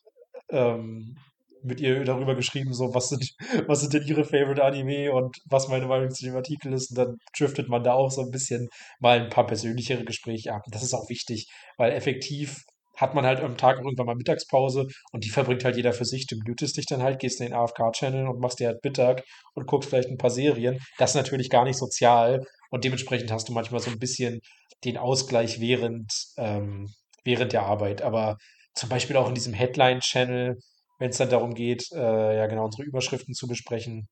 [0.50, 1.16] ähm,
[1.64, 3.34] mit ihr darüber geschrieben, so was sind,
[3.68, 6.92] was sind denn ihre Favorite Anime und was meine Meinung zu dem Artikel ist.
[6.92, 8.68] Und dann driftet man da auch so ein bisschen
[9.00, 10.62] mal ein paar persönlichere Gespräche ab.
[10.66, 12.64] Und das ist auch wichtig, weil effektiv
[12.98, 16.28] hat man halt am Tag irgendwann mal Mittagspause und die verbringt halt jeder für sich.
[16.28, 19.68] Du mutest dich dann halt, gehst in den AFK-Channel und machst dir halt Mittag und
[19.68, 20.80] guckst vielleicht ein paar Serien.
[20.98, 24.42] Das ist natürlich gar nicht sozial und dementsprechend hast du manchmal so ein bisschen
[24.84, 26.88] den Ausgleich während, ähm,
[27.24, 28.02] während der Arbeit.
[28.02, 28.38] Aber
[28.74, 30.58] zum Beispiel auch in diesem Headline-Channel,
[31.00, 34.08] wenn es dann darum geht, äh, ja genau, unsere Überschriften zu besprechen,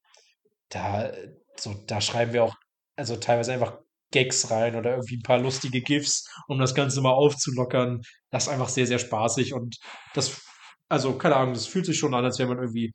[0.69, 1.11] da,
[1.57, 2.55] so, da schreiben wir auch,
[2.95, 3.79] also teilweise einfach
[4.15, 8.01] Gags rein oder irgendwie ein paar lustige GIFs, um das Ganze mal aufzulockern.
[8.31, 9.77] Das ist einfach sehr, sehr spaßig und
[10.13, 10.41] das,
[10.89, 12.93] also keine Ahnung, das fühlt sich schon an, als wäre man irgendwie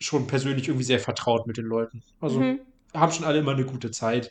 [0.00, 2.02] schon persönlich irgendwie sehr vertraut mit den Leuten.
[2.20, 2.60] Also mhm.
[2.92, 4.30] haben schon alle immer eine gute Zeit.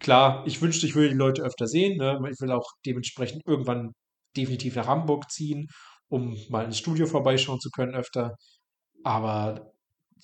[0.00, 1.98] Klar, ich wünschte, ich würde die Leute öfter sehen.
[1.98, 2.20] Ne?
[2.30, 3.92] Ich will auch dementsprechend irgendwann
[4.36, 5.68] definitiv nach Hamburg ziehen
[6.08, 8.36] um mal ins Studio vorbeischauen zu können öfter.
[9.02, 9.72] Aber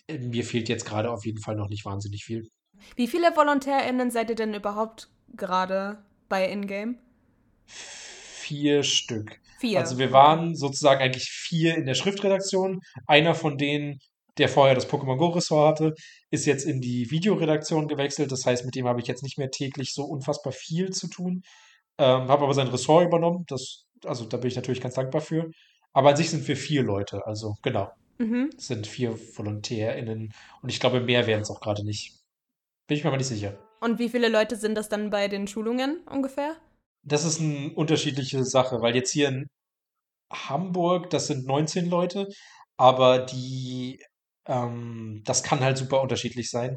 [0.07, 2.49] äh, mir fehlt jetzt gerade auf jeden Fall noch nicht wahnsinnig viel.
[2.97, 6.97] Wie viele VolontärInnen seid ihr denn überhaupt gerade bei Ingame?
[7.67, 9.41] Vier Stück.
[9.59, 9.79] Vier.
[9.79, 12.81] Also wir waren sozusagen eigentlich vier in der Schriftredaktion.
[13.07, 14.01] Einer von denen,
[14.39, 15.95] der vorher das Pokémon Go-Ressort hatte,
[16.31, 18.33] ist jetzt in die Videoredaktion gewechselt.
[18.33, 21.43] Das heißt, mit dem habe ich jetzt nicht mehr täglich so unfassbar viel zu tun.
[21.99, 23.45] Ähm, habe aber sein Ressort übernommen.
[23.49, 25.51] Das, also da bin ich natürlich ganz dankbar für.
[25.93, 27.91] Aber an sich sind wir vier Leute, also genau.
[28.19, 28.51] Mhm.
[28.57, 32.15] Es sind vier VolontärInnen und ich glaube, mehr werden es auch gerade nicht.
[32.87, 33.59] Bin ich mir aber nicht sicher.
[33.81, 36.57] Und wie viele Leute sind das dann bei den Schulungen ungefähr?
[37.03, 39.49] Das ist eine unterschiedliche Sache, weil jetzt hier in
[40.33, 42.29] Hamburg, das sind 19 Leute,
[42.77, 44.03] aber die,
[44.47, 46.77] ähm, das kann halt super unterschiedlich sein.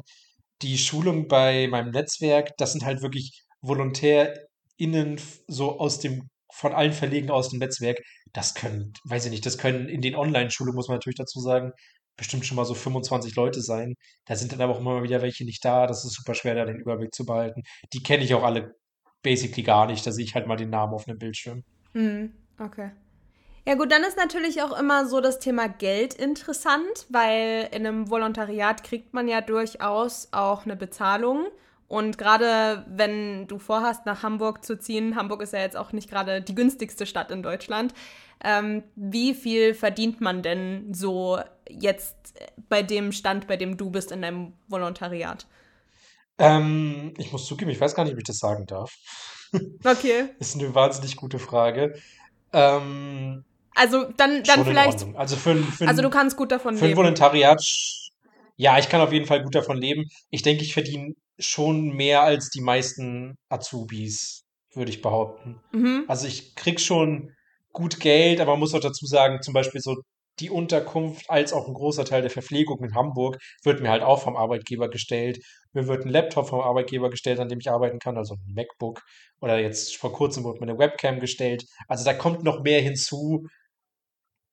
[0.62, 6.92] Die Schulung bei meinem Netzwerk, das sind halt wirklich VolontärInnen so aus dem von allen
[6.92, 7.98] Verlegen aus dem Netzwerk,
[8.32, 11.72] das können, weiß ich nicht, das können in den Online-Schulen, muss man natürlich dazu sagen,
[12.16, 13.94] bestimmt schon mal so 25 Leute sein.
[14.26, 15.86] Da sind dann aber auch immer wieder welche nicht da.
[15.86, 17.62] Das ist super schwer, da den Überblick zu behalten.
[17.92, 18.74] Die kenne ich auch alle
[19.22, 20.06] basically gar nicht.
[20.06, 21.64] Da sehe ich halt mal den Namen auf einem Bildschirm.
[21.92, 22.90] Mhm, okay.
[23.66, 28.10] Ja gut, dann ist natürlich auch immer so das Thema Geld interessant, weil in einem
[28.10, 31.46] Volontariat kriegt man ja durchaus auch eine Bezahlung.
[31.94, 36.10] Und gerade wenn du vorhast, nach Hamburg zu ziehen, Hamburg ist ja jetzt auch nicht
[36.10, 37.94] gerade die günstigste Stadt in Deutschland,
[38.42, 41.38] ähm, wie viel verdient man denn so
[41.70, 42.16] jetzt
[42.68, 45.46] bei dem Stand, bei dem du bist in deinem Volontariat?
[46.38, 48.92] Ähm, ich muss zugeben, ich weiß gar nicht, ob ich das sagen darf.
[49.84, 50.30] Okay.
[50.40, 51.94] ist eine wahnsinnig gute Frage.
[52.52, 53.44] Ähm,
[53.76, 55.06] also dann, dann vielleicht.
[55.14, 56.96] Also, für, für also du kannst gut davon für leben.
[56.96, 57.62] Für ein Volontariat,
[58.56, 60.08] ja, ich kann auf jeden Fall gut davon leben.
[60.30, 64.44] Ich denke, ich verdiene schon mehr als die meisten Azubis,
[64.74, 65.60] würde ich behaupten.
[65.72, 66.04] Mhm.
[66.08, 67.32] Also ich krieg schon
[67.72, 69.96] gut Geld, aber man muss auch dazu sagen, zum Beispiel so
[70.40, 74.20] die Unterkunft als auch ein großer Teil der Verpflegung in Hamburg wird mir halt auch
[74.22, 75.38] vom Arbeitgeber gestellt.
[75.72, 79.02] Mir wird ein Laptop vom Arbeitgeber gestellt, an dem ich arbeiten kann, also ein MacBook.
[79.40, 81.64] Oder jetzt vor kurzem wurde mir eine Webcam gestellt.
[81.86, 83.46] Also da kommt noch mehr hinzu,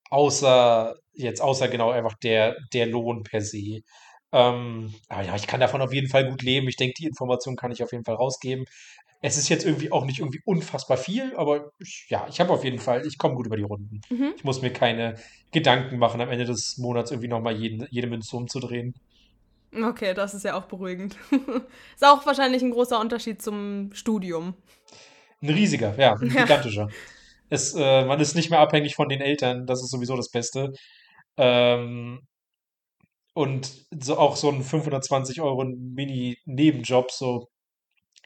[0.10, 3.82] außer jetzt, außer genau einfach der, der Lohn per se.
[4.32, 6.68] Ähm, aber ja, ich kann davon auf jeden Fall gut leben.
[6.68, 8.66] Ich denke, die Information kann ich auf jeden Fall rausgeben.
[9.24, 12.64] Es ist jetzt irgendwie auch nicht irgendwie unfassbar viel, aber ich, ja, ich habe auf
[12.64, 14.02] jeden Fall, ich komme gut über die Runden.
[14.10, 14.34] Mhm.
[14.36, 15.16] Ich muss mir keine
[15.52, 18.96] Gedanken machen, am Ende des Monats irgendwie nochmal jede Münze umzudrehen.
[19.74, 21.16] Okay, das ist ja auch beruhigend.
[21.96, 24.56] ist auch wahrscheinlich ein großer Unterschied zum Studium.
[25.42, 26.42] Ein riesiger, ja, ein ja.
[26.42, 26.90] gigantischer.
[27.50, 30.74] Es, äh, man ist nicht mehr abhängig von den Eltern, das ist sowieso das Beste.
[31.38, 32.22] Ähm,
[33.34, 37.48] und so auch so ein 520 Euro Mini-Nebenjob, so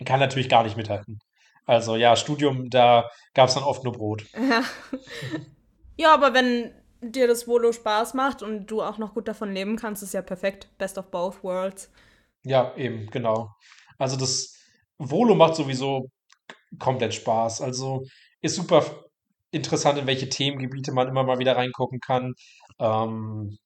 [0.05, 1.19] kann natürlich gar nicht mithalten.
[1.65, 4.25] Also ja, Studium, da gab es dann oft nur Brot.
[4.37, 4.63] Ja.
[5.97, 9.75] ja, aber wenn dir das Volo Spaß macht und du auch noch gut davon leben
[9.75, 10.69] kannst, ist ja perfekt.
[10.77, 11.91] Best of both worlds.
[12.43, 13.49] Ja, eben, genau.
[13.97, 14.55] Also das
[14.97, 16.09] Volo macht sowieso
[16.79, 17.61] komplett Spaß.
[17.61, 18.05] Also
[18.41, 18.83] ist super
[19.51, 22.33] interessant, in welche Themengebiete man immer mal wieder reingucken kann.
[22.79, 23.57] Ähm,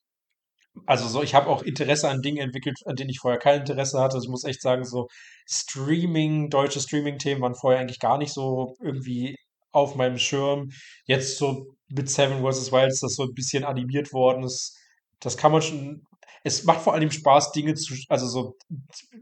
[0.85, 3.99] also so, ich habe auch Interesse an Dingen entwickelt, an denen ich vorher kein Interesse
[3.99, 4.15] hatte.
[4.15, 5.07] Also ich muss echt sagen, so
[5.47, 9.35] Streaming, deutsche Streaming-Themen waren vorher eigentlich gar nicht so irgendwie
[9.71, 10.69] auf meinem Schirm.
[11.05, 12.71] Jetzt so mit Seven vs.
[12.71, 14.41] Wild ist das so ein bisschen animiert worden.
[14.43, 14.75] Das,
[15.19, 16.03] das kann man schon.
[16.43, 18.55] Es macht vor allem Spaß, Dinge zu, also so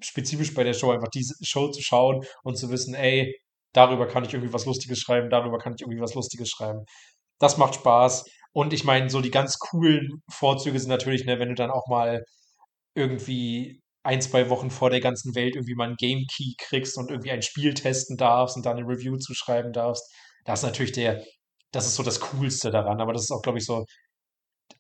[0.02, 3.36] spezifisch bei der Show, einfach diese Show zu schauen und zu wissen, ey,
[3.74, 6.86] darüber kann ich irgendwie was Lustiges schreiben, darüber kann ich irgendwie was Lustiges schreiben.
[7.40, 8.26] Das macht Spaß.
[8.58, 11.86] Und ich meine, so die ganz coolen Vorzüge sind natürlich, ne, wenn du dann auch
[11.86, 12.26] mal
[12.96, 17.12] irgendwie ein, zwei Wochen vor der ganzen Welt irgendwie mal einen Game Key kriegst und
[17.12, 20.12] irgendwie ein Spiel testen darfst und dann eine Review zuschreiben darfst.
[20.44, 21.24] Das ist natürlich der,
[21.72, 23.00] das ist so das Coolste daran.
[23.00, 23.86] Aber das ist auch, glaube ich, so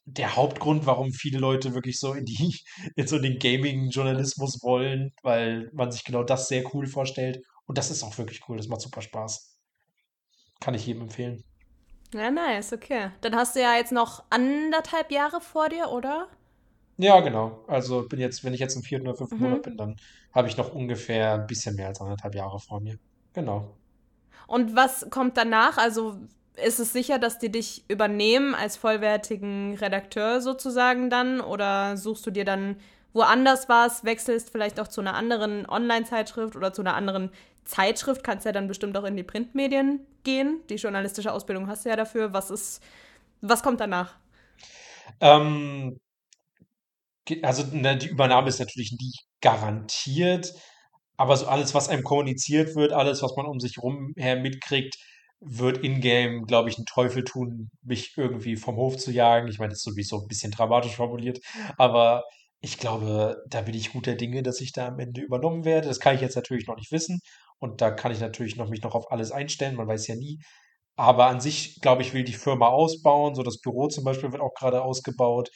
[0.06, 2.60] der Hauptgrund, warum viele Leute wirklich so in die,
[2.96, 7.44] in so den Gaming-Journalismus wollen, weil man sich genau das sehr cool vorstellt.
[7.68, 8.58] Und das ist auch wirklich cool.
[8.58, 9.56] Das macht super Spaß.
[10.62, 11.44] Kann ich jedem empfehlen.
[12.14, 13.12] Ja, nice, okay.
[13.22, 16.28] Dann hast du ja jetzt noch anderthalb Jahre vor dir, oder?
[16.98, 17.64] Ja, genau.
[17.68, 19.44] Also bin jetzt, wenn ich jetzt im vierten oder fünften Mhm.
[19.44, 19.96] Monat bin, dann
[20.34, 22.98] habe ich noch ungefähr ein bisschen mehr als anderthalb Jahre vor mir.
[23.34, 23.78] Genau.
[24.48, 25.78] Und was kommt danach?
[25.78, 26.18] Also
[26.56, 31.42] ist es sicher, dass die dich übernehmen als vollwertigen Redakteur sozusagen dann?
[31.42, 32.78] Oder suchst du dir dann
[33.18, 37.32] woanders was, wechselst vielleicht auch zu einer anderen Online-Zeitschrift oder zu einer anderen
[37.66, 38.24] Zeitschrift?
[38.24, 40.62] Kannst ja dann bestimmt auch in die Printmedien gehen.
[40.70, 42.32] Die journalistische Ausbildung hast du ja dafür.
[42.32, 42.82] Was ist,
[43.42, 44.16] was kommt danach?
[45.20, 46.00] Ähm,
[47.42, 50.54] also ne, die Übernahme ist natürlich nie garantiert,
[51.18, 54.96] aber so alles, was einem kommuniziert wird, alles, was man um sich rum her mitkriegt,
[55.40, 59.48] wird in-game, glaube ich, einen Teufel tun, mich irgendwie vom Hof zu jagen.
[59.48, 61.40] Ich meine, das ist sowieso ein bisschen dramatisch formuliert,
[61.78, 62.24] aber
[62.62, 65.88] ich glaube, da bin ich guter Dinge, dass ich da am Ende übernommen werde.
[65.88, 67.20] Das kann ich jetzt natürlich noch nicht wissen
[67.60, 69.76] und da kann ich natürlich noch mich noch auf alles einstellen.
[69.76, 70.40] Man weiß ja nie.
[70.96, 73.36] Aber an sich, glaube ich, will die Firma ausbauen.
[73.36, 75.50] So das Büro zum Beispiel wird auch gerade ausgebaut.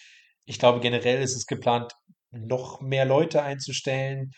[0.45, 1.93] Ich glaube, generell ist es geplant,
[2.31, 4.31] noch mehr Leute einzustellen.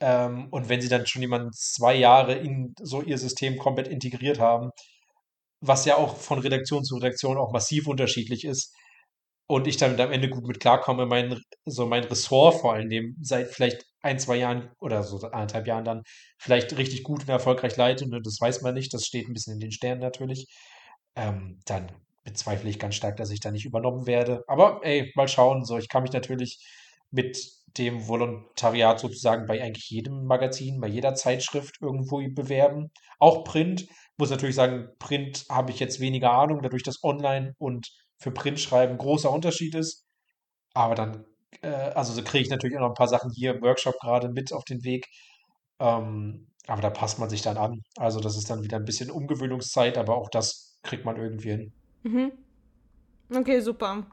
[0.00, 4.40] Ähm, und wenn sie dann schon jemanden zwei Jahre in so ihr System komplett integriert
[4.40, 4.70] haben,
[5.60, 8.74] was ja auch von Redaktion zu Redaktion auch massiv unterschiedlich ist,
[9.52, 13.16] und ich damit am Ende gut mit klarkomme, mein, so mein Ressort vor allem dem
[13.20, 16.02] seit vielleicht ein, zwei Jahren oder so anderthalb Jahren dann
[16.38, 19.52] vielleicht richtig gut und erfolgreich leite, und das weiß man nicht, das steht ein bisschen
[19.52, 20.46] in den Sternen natürlich,
[21.16, 21.92] ähm, dann
[22.24, 24.42] bezweifle ich ganz stark, dass ich da nicht übernommen werde.
[24.46, 25.66] Aber ey, mal schauen.
[25.66, 26.58] So, ich kann mich natürlich
[27.10, 27.36] mit
[27.76, 32.90] dem Volontariat sozusagen bei eigentlich jedem Magazin, bei jeder Zeitschrift irgendwo bewerben.
[33.18, 33.86] Auch Print.
[34.16, 38.60] Muss natürlich sagen, Print habe ich jetzt weniger Ahnung, dadurch, dass Online und für Print
[38.60, 40.06] schreiben großer Unterschied ist.
[40.74, 41.24] Aber dann,
[41.60, 44.28] äh, also so kriege ich natürlich auch noch ein paar Sachen hier im Workshop gerade
[44.28, 45.08] mit auf den Weg.
[45.80, 47.82] Ähm, aber da passt man sich dann an.
[47.96, 51.72] Also das ist dann wieder ein bisschen Umgewöhnungszeit, aber auch das kriegt man irgendwie hin.
[52.04, 52.32] Mhm.
[53.34, 54.06] Okay, super.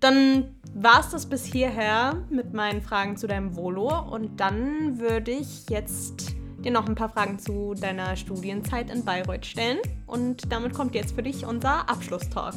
[0.00, 5.30] Dann war es das bis hierher mit meinen Fragen zu deinem Volo und dann würde
[5.30, 10.74] ich jetzt dir noch ein paar Fragen zu deiner Studienzeit in Bayreuth stellen und damit
[10.74, 12.54] kommt jetzt für dich unser Abschlusstalk.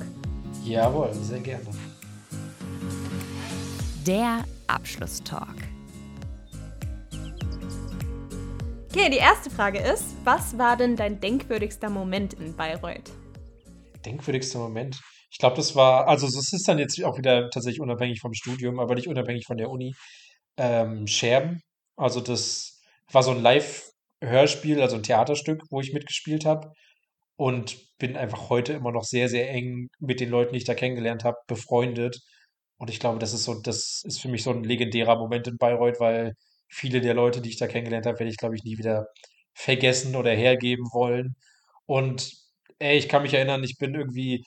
[0.63, 1.65] Jawohl, sehr gerne.
[4.05, 5.55] Der Abschlusstalk.
[8.91, 13.11] Okay, die erste Frage ist, was war denn dein denkwürdigster Moment in Bayreuth?
[14.05, 15.01] Denkwürdigster Moment.
[15.31, 18.79] Ich glaube, das war, also es ist dann jetzt auch wieder tatsächlich unabhängig vom Studium,
[18.79, 19.93] aber nicht unabhängig von der Uni.
[20.55, 21.59] Ähm, Scherben.
[21.97, 22.79] Also das
[23.11, 26.71] war so ein Live-Hörspiel, also ein Theaterstück, wo ich mitgespielt habe.
[27.37, 30.73] Und bin einfach heute immer noch sehr, sehr eng mit den Leuten, die ich da
[30.73, 32.19] kennengelernt habe, befreundet.
[32.77, 35.57] Und ich glaube, das ist so, das ist für mich so ein legendärer Moment in
[35.57, 36.33] Bayreuth, weil
[36.69, 39.07] viele der Leute, die ich da kennengelernt habe, werde ich, glaube ich, nie wieder
[39.53, 41.35] vergessen oder hergeben wollen.
[41.85, 42.33] Und
[42.79, 44.43] ey, ich kann mich erinnern, ich bin irgendwie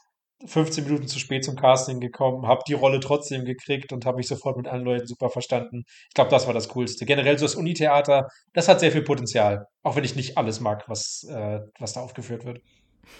[0.46, 4.28] 15 Minuten zu spät zum Casting gekommen, habe die Rolle trotzdem gekriegt und habe mich
[4.28, 5.84] sofort mit allen Leuten super verstanden.
[6.08, 7.06] Ich glaube, das war das Coolste.
[7.06, 10.84] Generell so das Unitheater, das hat sehr viel Potenzial, auch wenn ich nicht alles mag,
[10.88, 12.60] was, äh, was da aufgeführt wird.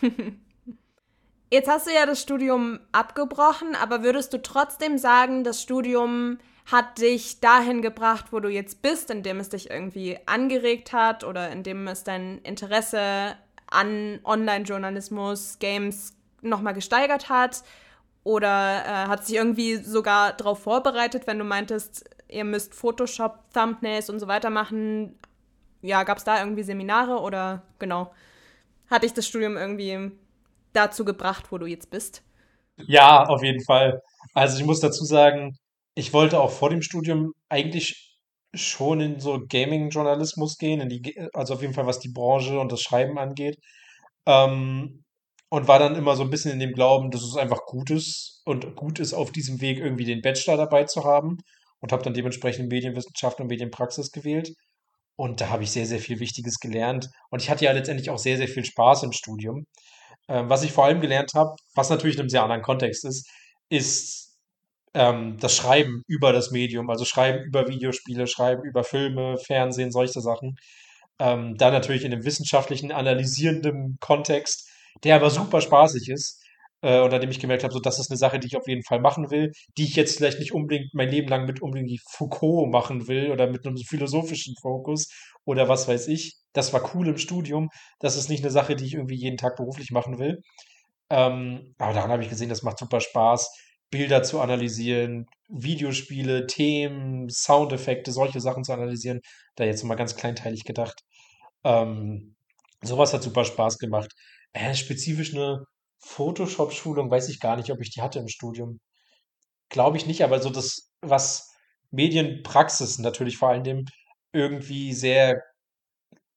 [1.51, 6.99] Jetzt hast du ja das Studium abgebrochen, aber würdest du trotzdem sagen, das Studium hat
[6.99, 11.89] dich dahin gebracht, wo du jetzt bist, indem es dich irgendwie angeregt hat oder indem
[11.89, 13.35] es dein Interesse
[13.71, 17.63] an Online-Journalismus, Games nochmal gesteigert hat?
[18.25, 24.11] Oder äh, hat sich irgendwie sogar darauf vorbereitet, wenn du meintest, ihr müsst Photoshop, Thumbnails
[24.11, 25.19] und so weiter machen?
[25.81, 28.13] Ja, gab es da irgendwie Seminare oder genau?
[28.91, 30.13] Hat dich das Studium irgendwie
[30.73, 32.23] dazu gebracht, wo du jetzt bist?
[32.77, 34.01] Ja, auf jeden Fall.
[34.35, 35.57] Also ich muss dazu sagen,
[35.95, 38.17] ich wollte auch vor dem Studium eigentlich
[38.55, 42.73] schon in so Gaming-Journalismus gehen, in die, also auf jeden Fall was die Branche und
[42.73, 43.59] das Schreiben angeht.
[44.27, 45.05] Ähm,
[45.51, 48.43] und war dann immer so ein bisschen in dem Glauben, dass es einfach gut ist
[48.45, 51.39] und gut ist, auf diesem Weg irgendwie den Bachelor dabei zu haben.
[51.81, 54.53] Und habe dann dementsprechend Medienwissenschaft und Medienpraxis gewählt.
[55.19, 57.11] Und da habe ich sehr, sehr viel Wichtiges gelernt.
[57.31, 59.67] Und ich hatte ja letztendlich auch sehr, sehr viel Spaß im Studium.
[60.29, 63.29] Ähm, was ich vor allem gelernt habe, was natürlich in einem sehr anderen Kontext ist,
[63.69, 64.39] ist
[64.95, 70.21] ähm, das Schreiben über das Medium, also Schreiben über Videospiele, Schreiben über Filme, Fernsehen, solche
[70.21, 70.55] Sachen.
[71.19, 74.71] Ähm, dann natürlich in einem wissenschaftlichen, analysierenden Kontext,
[75.03, 76.41] der aber super spaßig ist.
[76.83, 78.69] Äh, und an dem ich gemerkt habe, so das ist eine Sache, die ich auf
[78.69, 82.01] jeden Fall machen will, die ich jetzt vielleicht nicht unbedingt mein Leben lang mit unbedingt
[82.11, 85.09] Foucault machen will oder mit einem philosophischen Fokus
[85.45, 86.37] oder was weiß ich.
[86.53, 87.69] Das war cool im Studium.
[88.01, 90.41] Das ist nicht eine Sache, die ich irgendwie jeden Tag beruflich machen will.
[91.11, 93.51] Ähm, aber daran habe ich gesehen, das macht super Spaß,
[93.91, 99.21] Bilder zu analysieren, Videospiele, Themen, Soundeffekte, solche Sachen zu analysieren.
[99.57, 101.03] Da jetzt mal ganz kleinteilig gedacht.
[101.65, 102.37] Ähm,
[102.83, 104.13] sowas hat super Spaß gemacht.
[104.53, 105.65] Äh, spezifisch eine
[106.01, 108.81] Photoshop-Schulung, weiß ich gar nicht, ob ich die hatte im Studium.
[109.71, 111.55] Glaube ich nicht, aber so das, was
[111.91, 113.85] Medienpraxis natürlich vor allem
[114.33, 115.43] irgendwie sehr,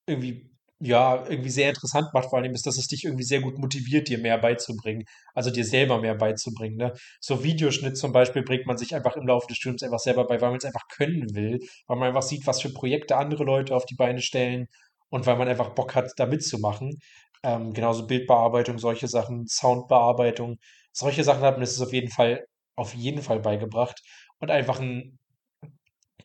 [0.05, 0.49] irgendwie,
[0.79, 4.09] ja, irgendwie sehr interessant macht, vor allem ist, dass es dich irgendwie sehr gut motiviert,
[4.09, 5.05] dir mehr beizubringen.
[5.33, 6.77] Also dir selber mehr beizubringen.
[6.77, 6.93] Ne?
[7.19, 10.41] So Videoschnitt zum Beispiel bringt man sich einfach im Laufe des Studiums einfach selber bei,
[10.41, 13.75] weil man es einfach können will, weil man einfach sieht, was für Projekte andere Leute
[13.75, 14.67] auf die Beine stellen
[15.09, 16.97] und weil man einfach Bock hat, da mitzumachen.
[17.43, 20.59] Ähm, genauso Bildbearbeitung, solche Sachen, Soundbearbeitung,
[20.91, 24.01] solche Sachen hat mir das auf jeden Fall, auf jeden Fall beigebracht
[24.39, 25.17] und einfach ein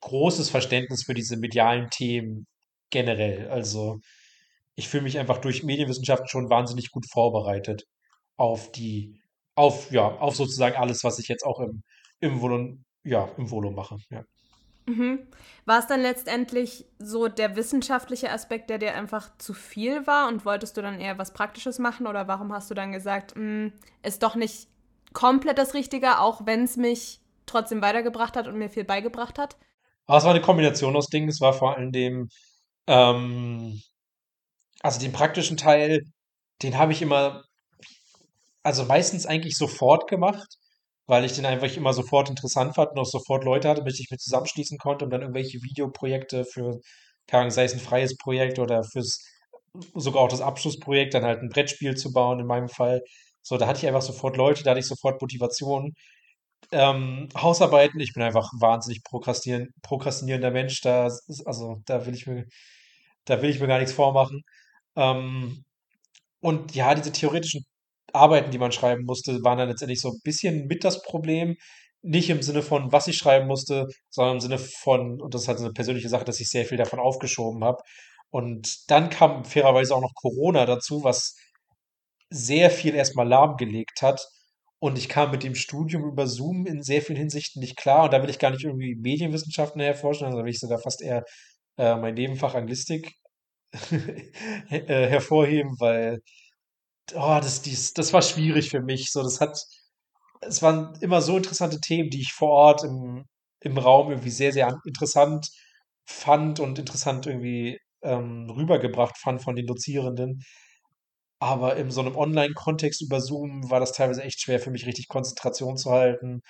[0.01, 2.47] großes Verständnis für diese medialen Themen
[2.91, 3.49] generell.
[3.51, 4.01] Also
[4.77, 7.85] ich fühle mich einfach durch Medienwissenschaften schon wahnsinnig gut vorbereitet
[8.37, 9.21] auf die,
[9.55, 11.83] auf, ja, auf sozusagen alles, was ich jetzt auch im,
[12.21, 13.99] im Volo, ja, im Volo mache.
[14.11, 14.25] Ja.
[14.87, 15.27] Mhm.
[15.65, 20.45] War es dann letztendlich so der wissenschaftliche Aspekt, der dir einfach zu viel war und
[20.45, 23.73] wolltest du dann eher was Praktisches machen oder warum hast du dann gesagt, hm,
[24.03, 24.69] ist doch nicht
[25.13, 29.57] komplett das Richtige, auch wenn es mich trotzdem weitergebracht hat und mir viel beigebracht hat?
[30.07, 31.29] Aber es war eine Kombination aus Dingen.
[31.29, 32.29] Es war vor allem dem,
[32.87, 33.83] ähm,
[34.83, 36.03] also den praktischen Teil,
[36.63, 37.43] den habe ich immer,
[38.63, 40.59] also meistens eigentlich sofort gemacht
[41.07, 44.05] weil ich den einfach immer sofort interessant fand und auch sofort Leute hatte, mit denen
[44.05, 46.81] ich mich zusammenschließen konnte, um dann irgendwelche Videoprojekte für,
[47.31, 49.25] Ahnung, sei es ein freies Projekt oder fürs,
[49.95, 53.03] sogar auch das Abschlussprojekt, dann halt ein Brettspiel zu bauen, in meinem Fall.
[53.43, 55.95] So, da hatte ich einfach sofort Leute, da hatte ich sofort Motivation.
[56.73, 61.11] Ähm, Hausarbeiten, ich bin einfach wahnsinnig prokrastinieren, prokrastinierender Mensch, da,
[61.47, 62.47] also, da will ich mir,
[63.27, 64.43] da will ich mir gar nichts vormachen.
[64.97, 65.65] Ähm,
[66.41, 67.65] und ja, diese theoretischen
[68.17, 71.57] Arbeiten, die man schreiben musste, waren dann letztendlich so ein bisschen mit das Problem.
[72.03, 75.49] Nicht im Sinne von, was ich schreiben musste, sondern im Sinne von, und das ist
[75.49, 77.83] halt so eine persönliche Sache, dass ich sehr viel davon aufgeschoben habe.
[78.31, 81.37] Und dann kam fairerweise auch noch Corona dazu, was
[82.31, 84.27] sehr viel erstmal lahmgelegt hat.
[84.79, 88.05] Und ich kam mit dem Studium über Zoom in sehr vielen Hinsichten nicht klar.
[88.05, 91.25] Und da will ich gar nicht irgendwie Medienwissenschaften herforschen, also will ich sogar fast eher
[91.79, 93.15] äh, mein Nebenfach Anglistik
[94.71, 96.21] äh, hervorheben, weil
[97.15, 99.11] oh, das, dies, das war schwierig für mich.
[99.13, 99.59] So, das hat,
[100.41, 103.25] es waren immer so interessante Themen, die ich vor Ort im,
[103.61, 105.49] im Raum irgendwie sehr, sehr interessant
[106.07, 110.43] fand und interessant irgendwie ähm, rübergebracht fand von den Dozierenden.
[111.39, 115.09] Aber in so einem Online-Kontext über Zoom war das teilweise echt schwer für mich, richtig
[115.09, 116.41] Konzentration zu halten.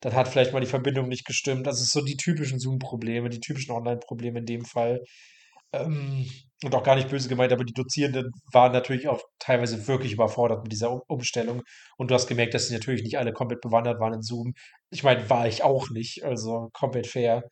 [0.00, 1.66] Dann hat vielleicht mal die Verbindung nicht gestimmt.
[1.66, 5.00] Das ist so die typischen Zoom-Probleme, die typischen Online-Probleme in dem Fall.
[5.72, 6.28] Ähm,
[6.64, 10.62] und auch gar nicht böse gemeint, aber die Dozierenden waren natürlich auch teilweise wirklich überfordert
[10.62, 11.62] mit dieser Umstellung.
[11.96, 14.54] Und du hast gemerkt, dass sie natürlich nicht alle komplett bewandert waren in Zoom.
[14.90, 17.42] Ich meine, war ich auch nicht, also komplett fair.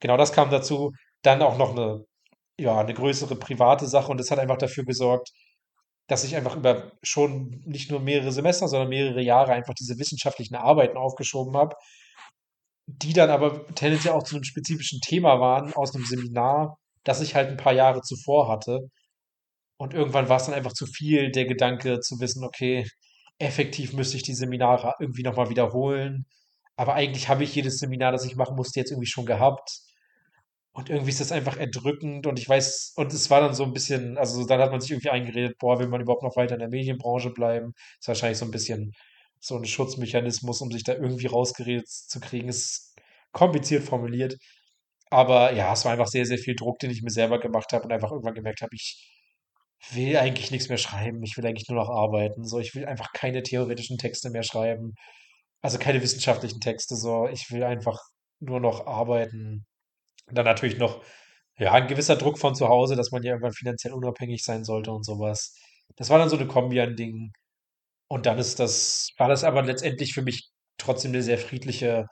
[0.00, 0.92] Genau das kam dazu.
[1.22, 2.04] Dann auch noch eine,
[2.58, 5.30] ja, eine größere private Sache und das hat einfach dafür gesorgt,
[6.08, 10.54] dass ich einfach über schon nicht nur mehrere Semester, sondern mehrere Jahre einfach diese wissenschaftlichen
[10.54, 11.74] Arbeiten aufgeschoben habe,
[12.86, 17.34] die dann aber tendenziell auch zu einem spezifischen Thema waren aus einem Seminar, das ich
[17.34, 18.90] halt ein paar Jahre zuvor hatte.
[19.78, 22.86] Und irgendwann war es dann einfach zu viel, der Gedanke zu wissen, okay,
[23.38, 26.26] effektiv müsste ich die Seminare irgendwie nochmal wiederholen.
[26.76, 29.80] Aber eigentlich habe ich jedes Seminar, das ich machen musste, jetzt irgendwie schon gehabt.
[30.72, 33.72] Und irgendwie ist das einfach erdrückend und ich weiß, und es war dann so ein
[33.72, 36.60] bisschen, also dann hat man sich irgendwie eingeredet, boah, will man überhaupt noch weiter in
[36.60, 37.72] der Medienbranche bleiben?
[37.98, 38.92] Ist wahrscheinlich so ein bisschen
[39.40, 42.48] so ein Schutzmechanismus, um sich da irgendwie rausgeredet zu kriegen.
[42.48, 42.94] Ist
[43.32, 44.36] kompliziert formuliert.
[45.10, 47.84] Aber ja, es war einfach sehr, sehr viel Druck, den ich mir selber gemacht habe
[47.84, 49.12] und einfach irgendwann gemerkt habe, ich
[49.92, 51.22] will eigentlich nichts mehr schreiben.
[51.22, 52.44] Ich will eigentlich nur noch arbeiten.
[52.44, 54.94] So, ich will einfach keine theoretischen Texte mehr schreiben.
[55.62, 56.96] Also keine wissenschaftlichen Texte.
[56.96, 58.00] So, ich will einfach
[58.40, 59.66] nur noch arbeiten.
[60.28, 61.02] Und dann natürlich noch,
[61.58, 64.92] ja, ein gewisser Druck von zu Hause, dass man ja irgendwann finanziell unabhängig sein sollte
[64.92, 65.54] und sowas.
[65.96, 67.32] Das war dann so eine Kombi an Dingen.
[68.08, 72.06] Und dann ist das, war das aber letztendlich für mich trotzdem eine sehr friedliche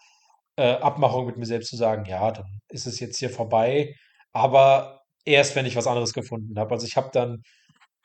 [0.56, 3.94] äh, Abmachung mit mir selbst zu sagen, ja, dann ist es jetzt hier vorbei.
[4.32, 6.74] Aber erst, wenn ich was anderes gefunden habe.
[6.74, 7.42] Also ich habe dann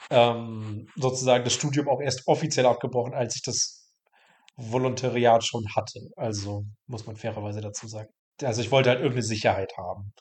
[0.09, 3.91] ähm, sozusagen das Studium auch erst offiziell abgebrochen, als ich das
[4.55, 5.99] Volontariat schon hatte.
[6.15, 8.09] Also muss man fairerweise dazu sagen.
[8.41, 10.13] Also ich wollte halt irgendeine Sicherheit haben.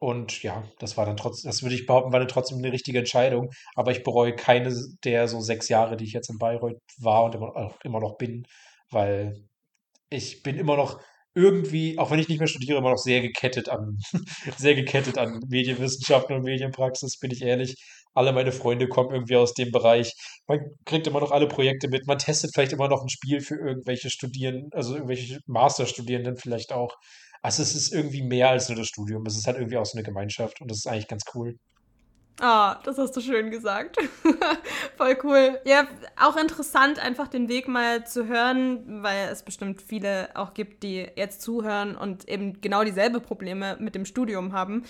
[0.00, 2.98] Und ja, das war dann trotzdem, das würde ich behaupten, war dann trotzdem eine richtige
[3.00, 3.50] Entscheidung.
[3.74, 7.34] Aber ich bereue keine der so sechs Jahre, die ich jetzt in Bayreuth war und
[7.34, 8.46] immer, immer noch bin,
[8.90, 9.34] weil
[10.08, 11.00] ich bin immer noch
[11.34, 13.98] irgendwie, auch wenn ich nicht mehr studiere, immer noch sehr gekettet an,
[14.56, 17.76] sehr gekettet an Medienwissenschaften und Medienpraxis, bin ich ehrlich.
[18.14, 20.14] Alle meine Freunde kommen irgendwie aus dem Bereich.
[20.48, 22.06] Man kriegt immer noch alle Projekte mit.
[22.06, 26.96] Man testet vielleicht immer noch ein Spiel für irgendwelche Studierenden, also irgendwelche Masterstudierenden vielleicht auch.
[27.42, 29.24] Also es ist irgendwie mehr als nur das Studium.
[29.26, 31.56] Es ist halt irgendwie auch so eine Gemeinschaft und das ist eigentlich ganz cool.
[32.40, 33.96] Ah, das hast du schön gesagt.
[34.96, 35.58] Voll cool.
[35.64, 35.88] Ja,
[36.20, 41.08] auch interessant, einfach den Weg mal zu hören, weil es bestimmt viele auch gibt, die
[41.16, 44.84] jetzt zuhören und eben genau dieselbe Probleme mit dem Studium haben.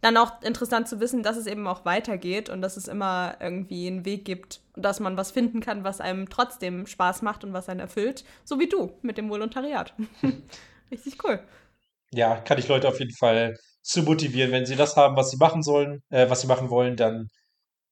[0.00, 3.86] Dann auch interessant zu wissen, dass es eben auch weitergeht und dass es immer irgendwie
[3.86, 7.68] einen Weg gibt dass man was finden kann, was einem trotzdem Spaß macht und was
[7.68, 8.24] einen erfüllt.
[8.44, 9.94] So wie du mit dem Volontariat.
[10.90, 11.40] Richtig cool.
[12.12, 14.50] Ja, kann ich Leute auf jeden Fall zu motivieren.
[14.50, 17.28] Wenn sie das haben, was sie machen sollen, äh, was sie machen wollen, dann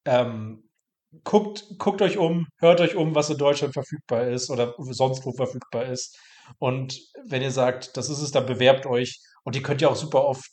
[0.06, 0.68] ähm,
[1.22, 5.32] guckt, guckt euch um, hört euch um, was in Deutschland verfügbar ist oder sonst wo
[5.32, 6.18] verfügbar ist.
[6.58, 9.20] Und wenn ihr sagt, das ist es, dann bewerbt euch.
[9.44, 10.50] Und ihr könnt ja auch super oft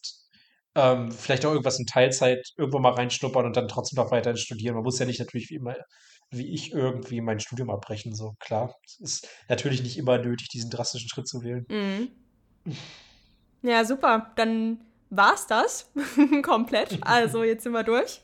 [0.75, 4.75] ähm, vielleicht auch irgendwas in Teilzeit irgendwo mal reinschnuppern und dann trotzdem noch weiterhin studieren.
[4.75, 5.75] Man muss ja nicht natürlich wie immer,
[6.31, 8.13] wie ich irgendwie mein Studium abbrechen.
[8.13, 11.65] So klar, es ist natürlich nicht immer nötig, diesen drastischen Schritt zu wählen.
[11.69, 12.09] Mhm.
[13.61, 14.31] Ja, super.
[14.35, 14.79] Dann
[15.09, 15.89] war's das
[16.43, 16.97] komplett.
[17.01, 18.21] Also jetzt sind wir durch.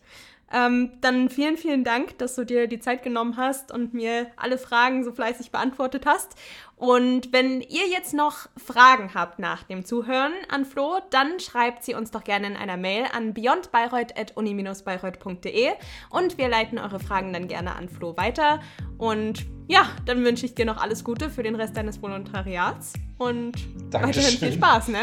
[0.55, 4.57] Ähm, dann vielen, vielen Dank, dass du dir die Zeit genommen hast und mir alle
[4.57, 6.35] Fragen so fleißig beantwortet hast.
[6.77, 11.93] Und wenn ihr jetzt noch Fragen habt nach dem Zuhören an Flo, dann schreibt sie
[11.93, 15.71] uns doch gerne in einer Mail an beyondbayreuth.uni-bayreuth.de
[16.09, 18.61] und wir leiten eure Fragen dann gerne an Flo weiter.
[18.97, 23.57] Und ja, dann wünsche ich dir noch alles Gute für den Rest deines Volontariats und
[23.89, 24.23] Dankeschön.
[24.23, 24.99] weiterhin viel Spaß, ne?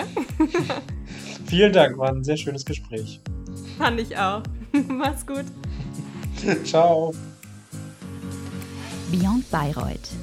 [1.46, 3.20] Vielen Dank, war ein sehr schönes Gespräch.
[3.76, 4.42] Fand ich auch.
[4.88, 5.46] Mach's gut.
[6.64, 7.12] Ciao.
[9.10, 10.21] Beyond Bayreuth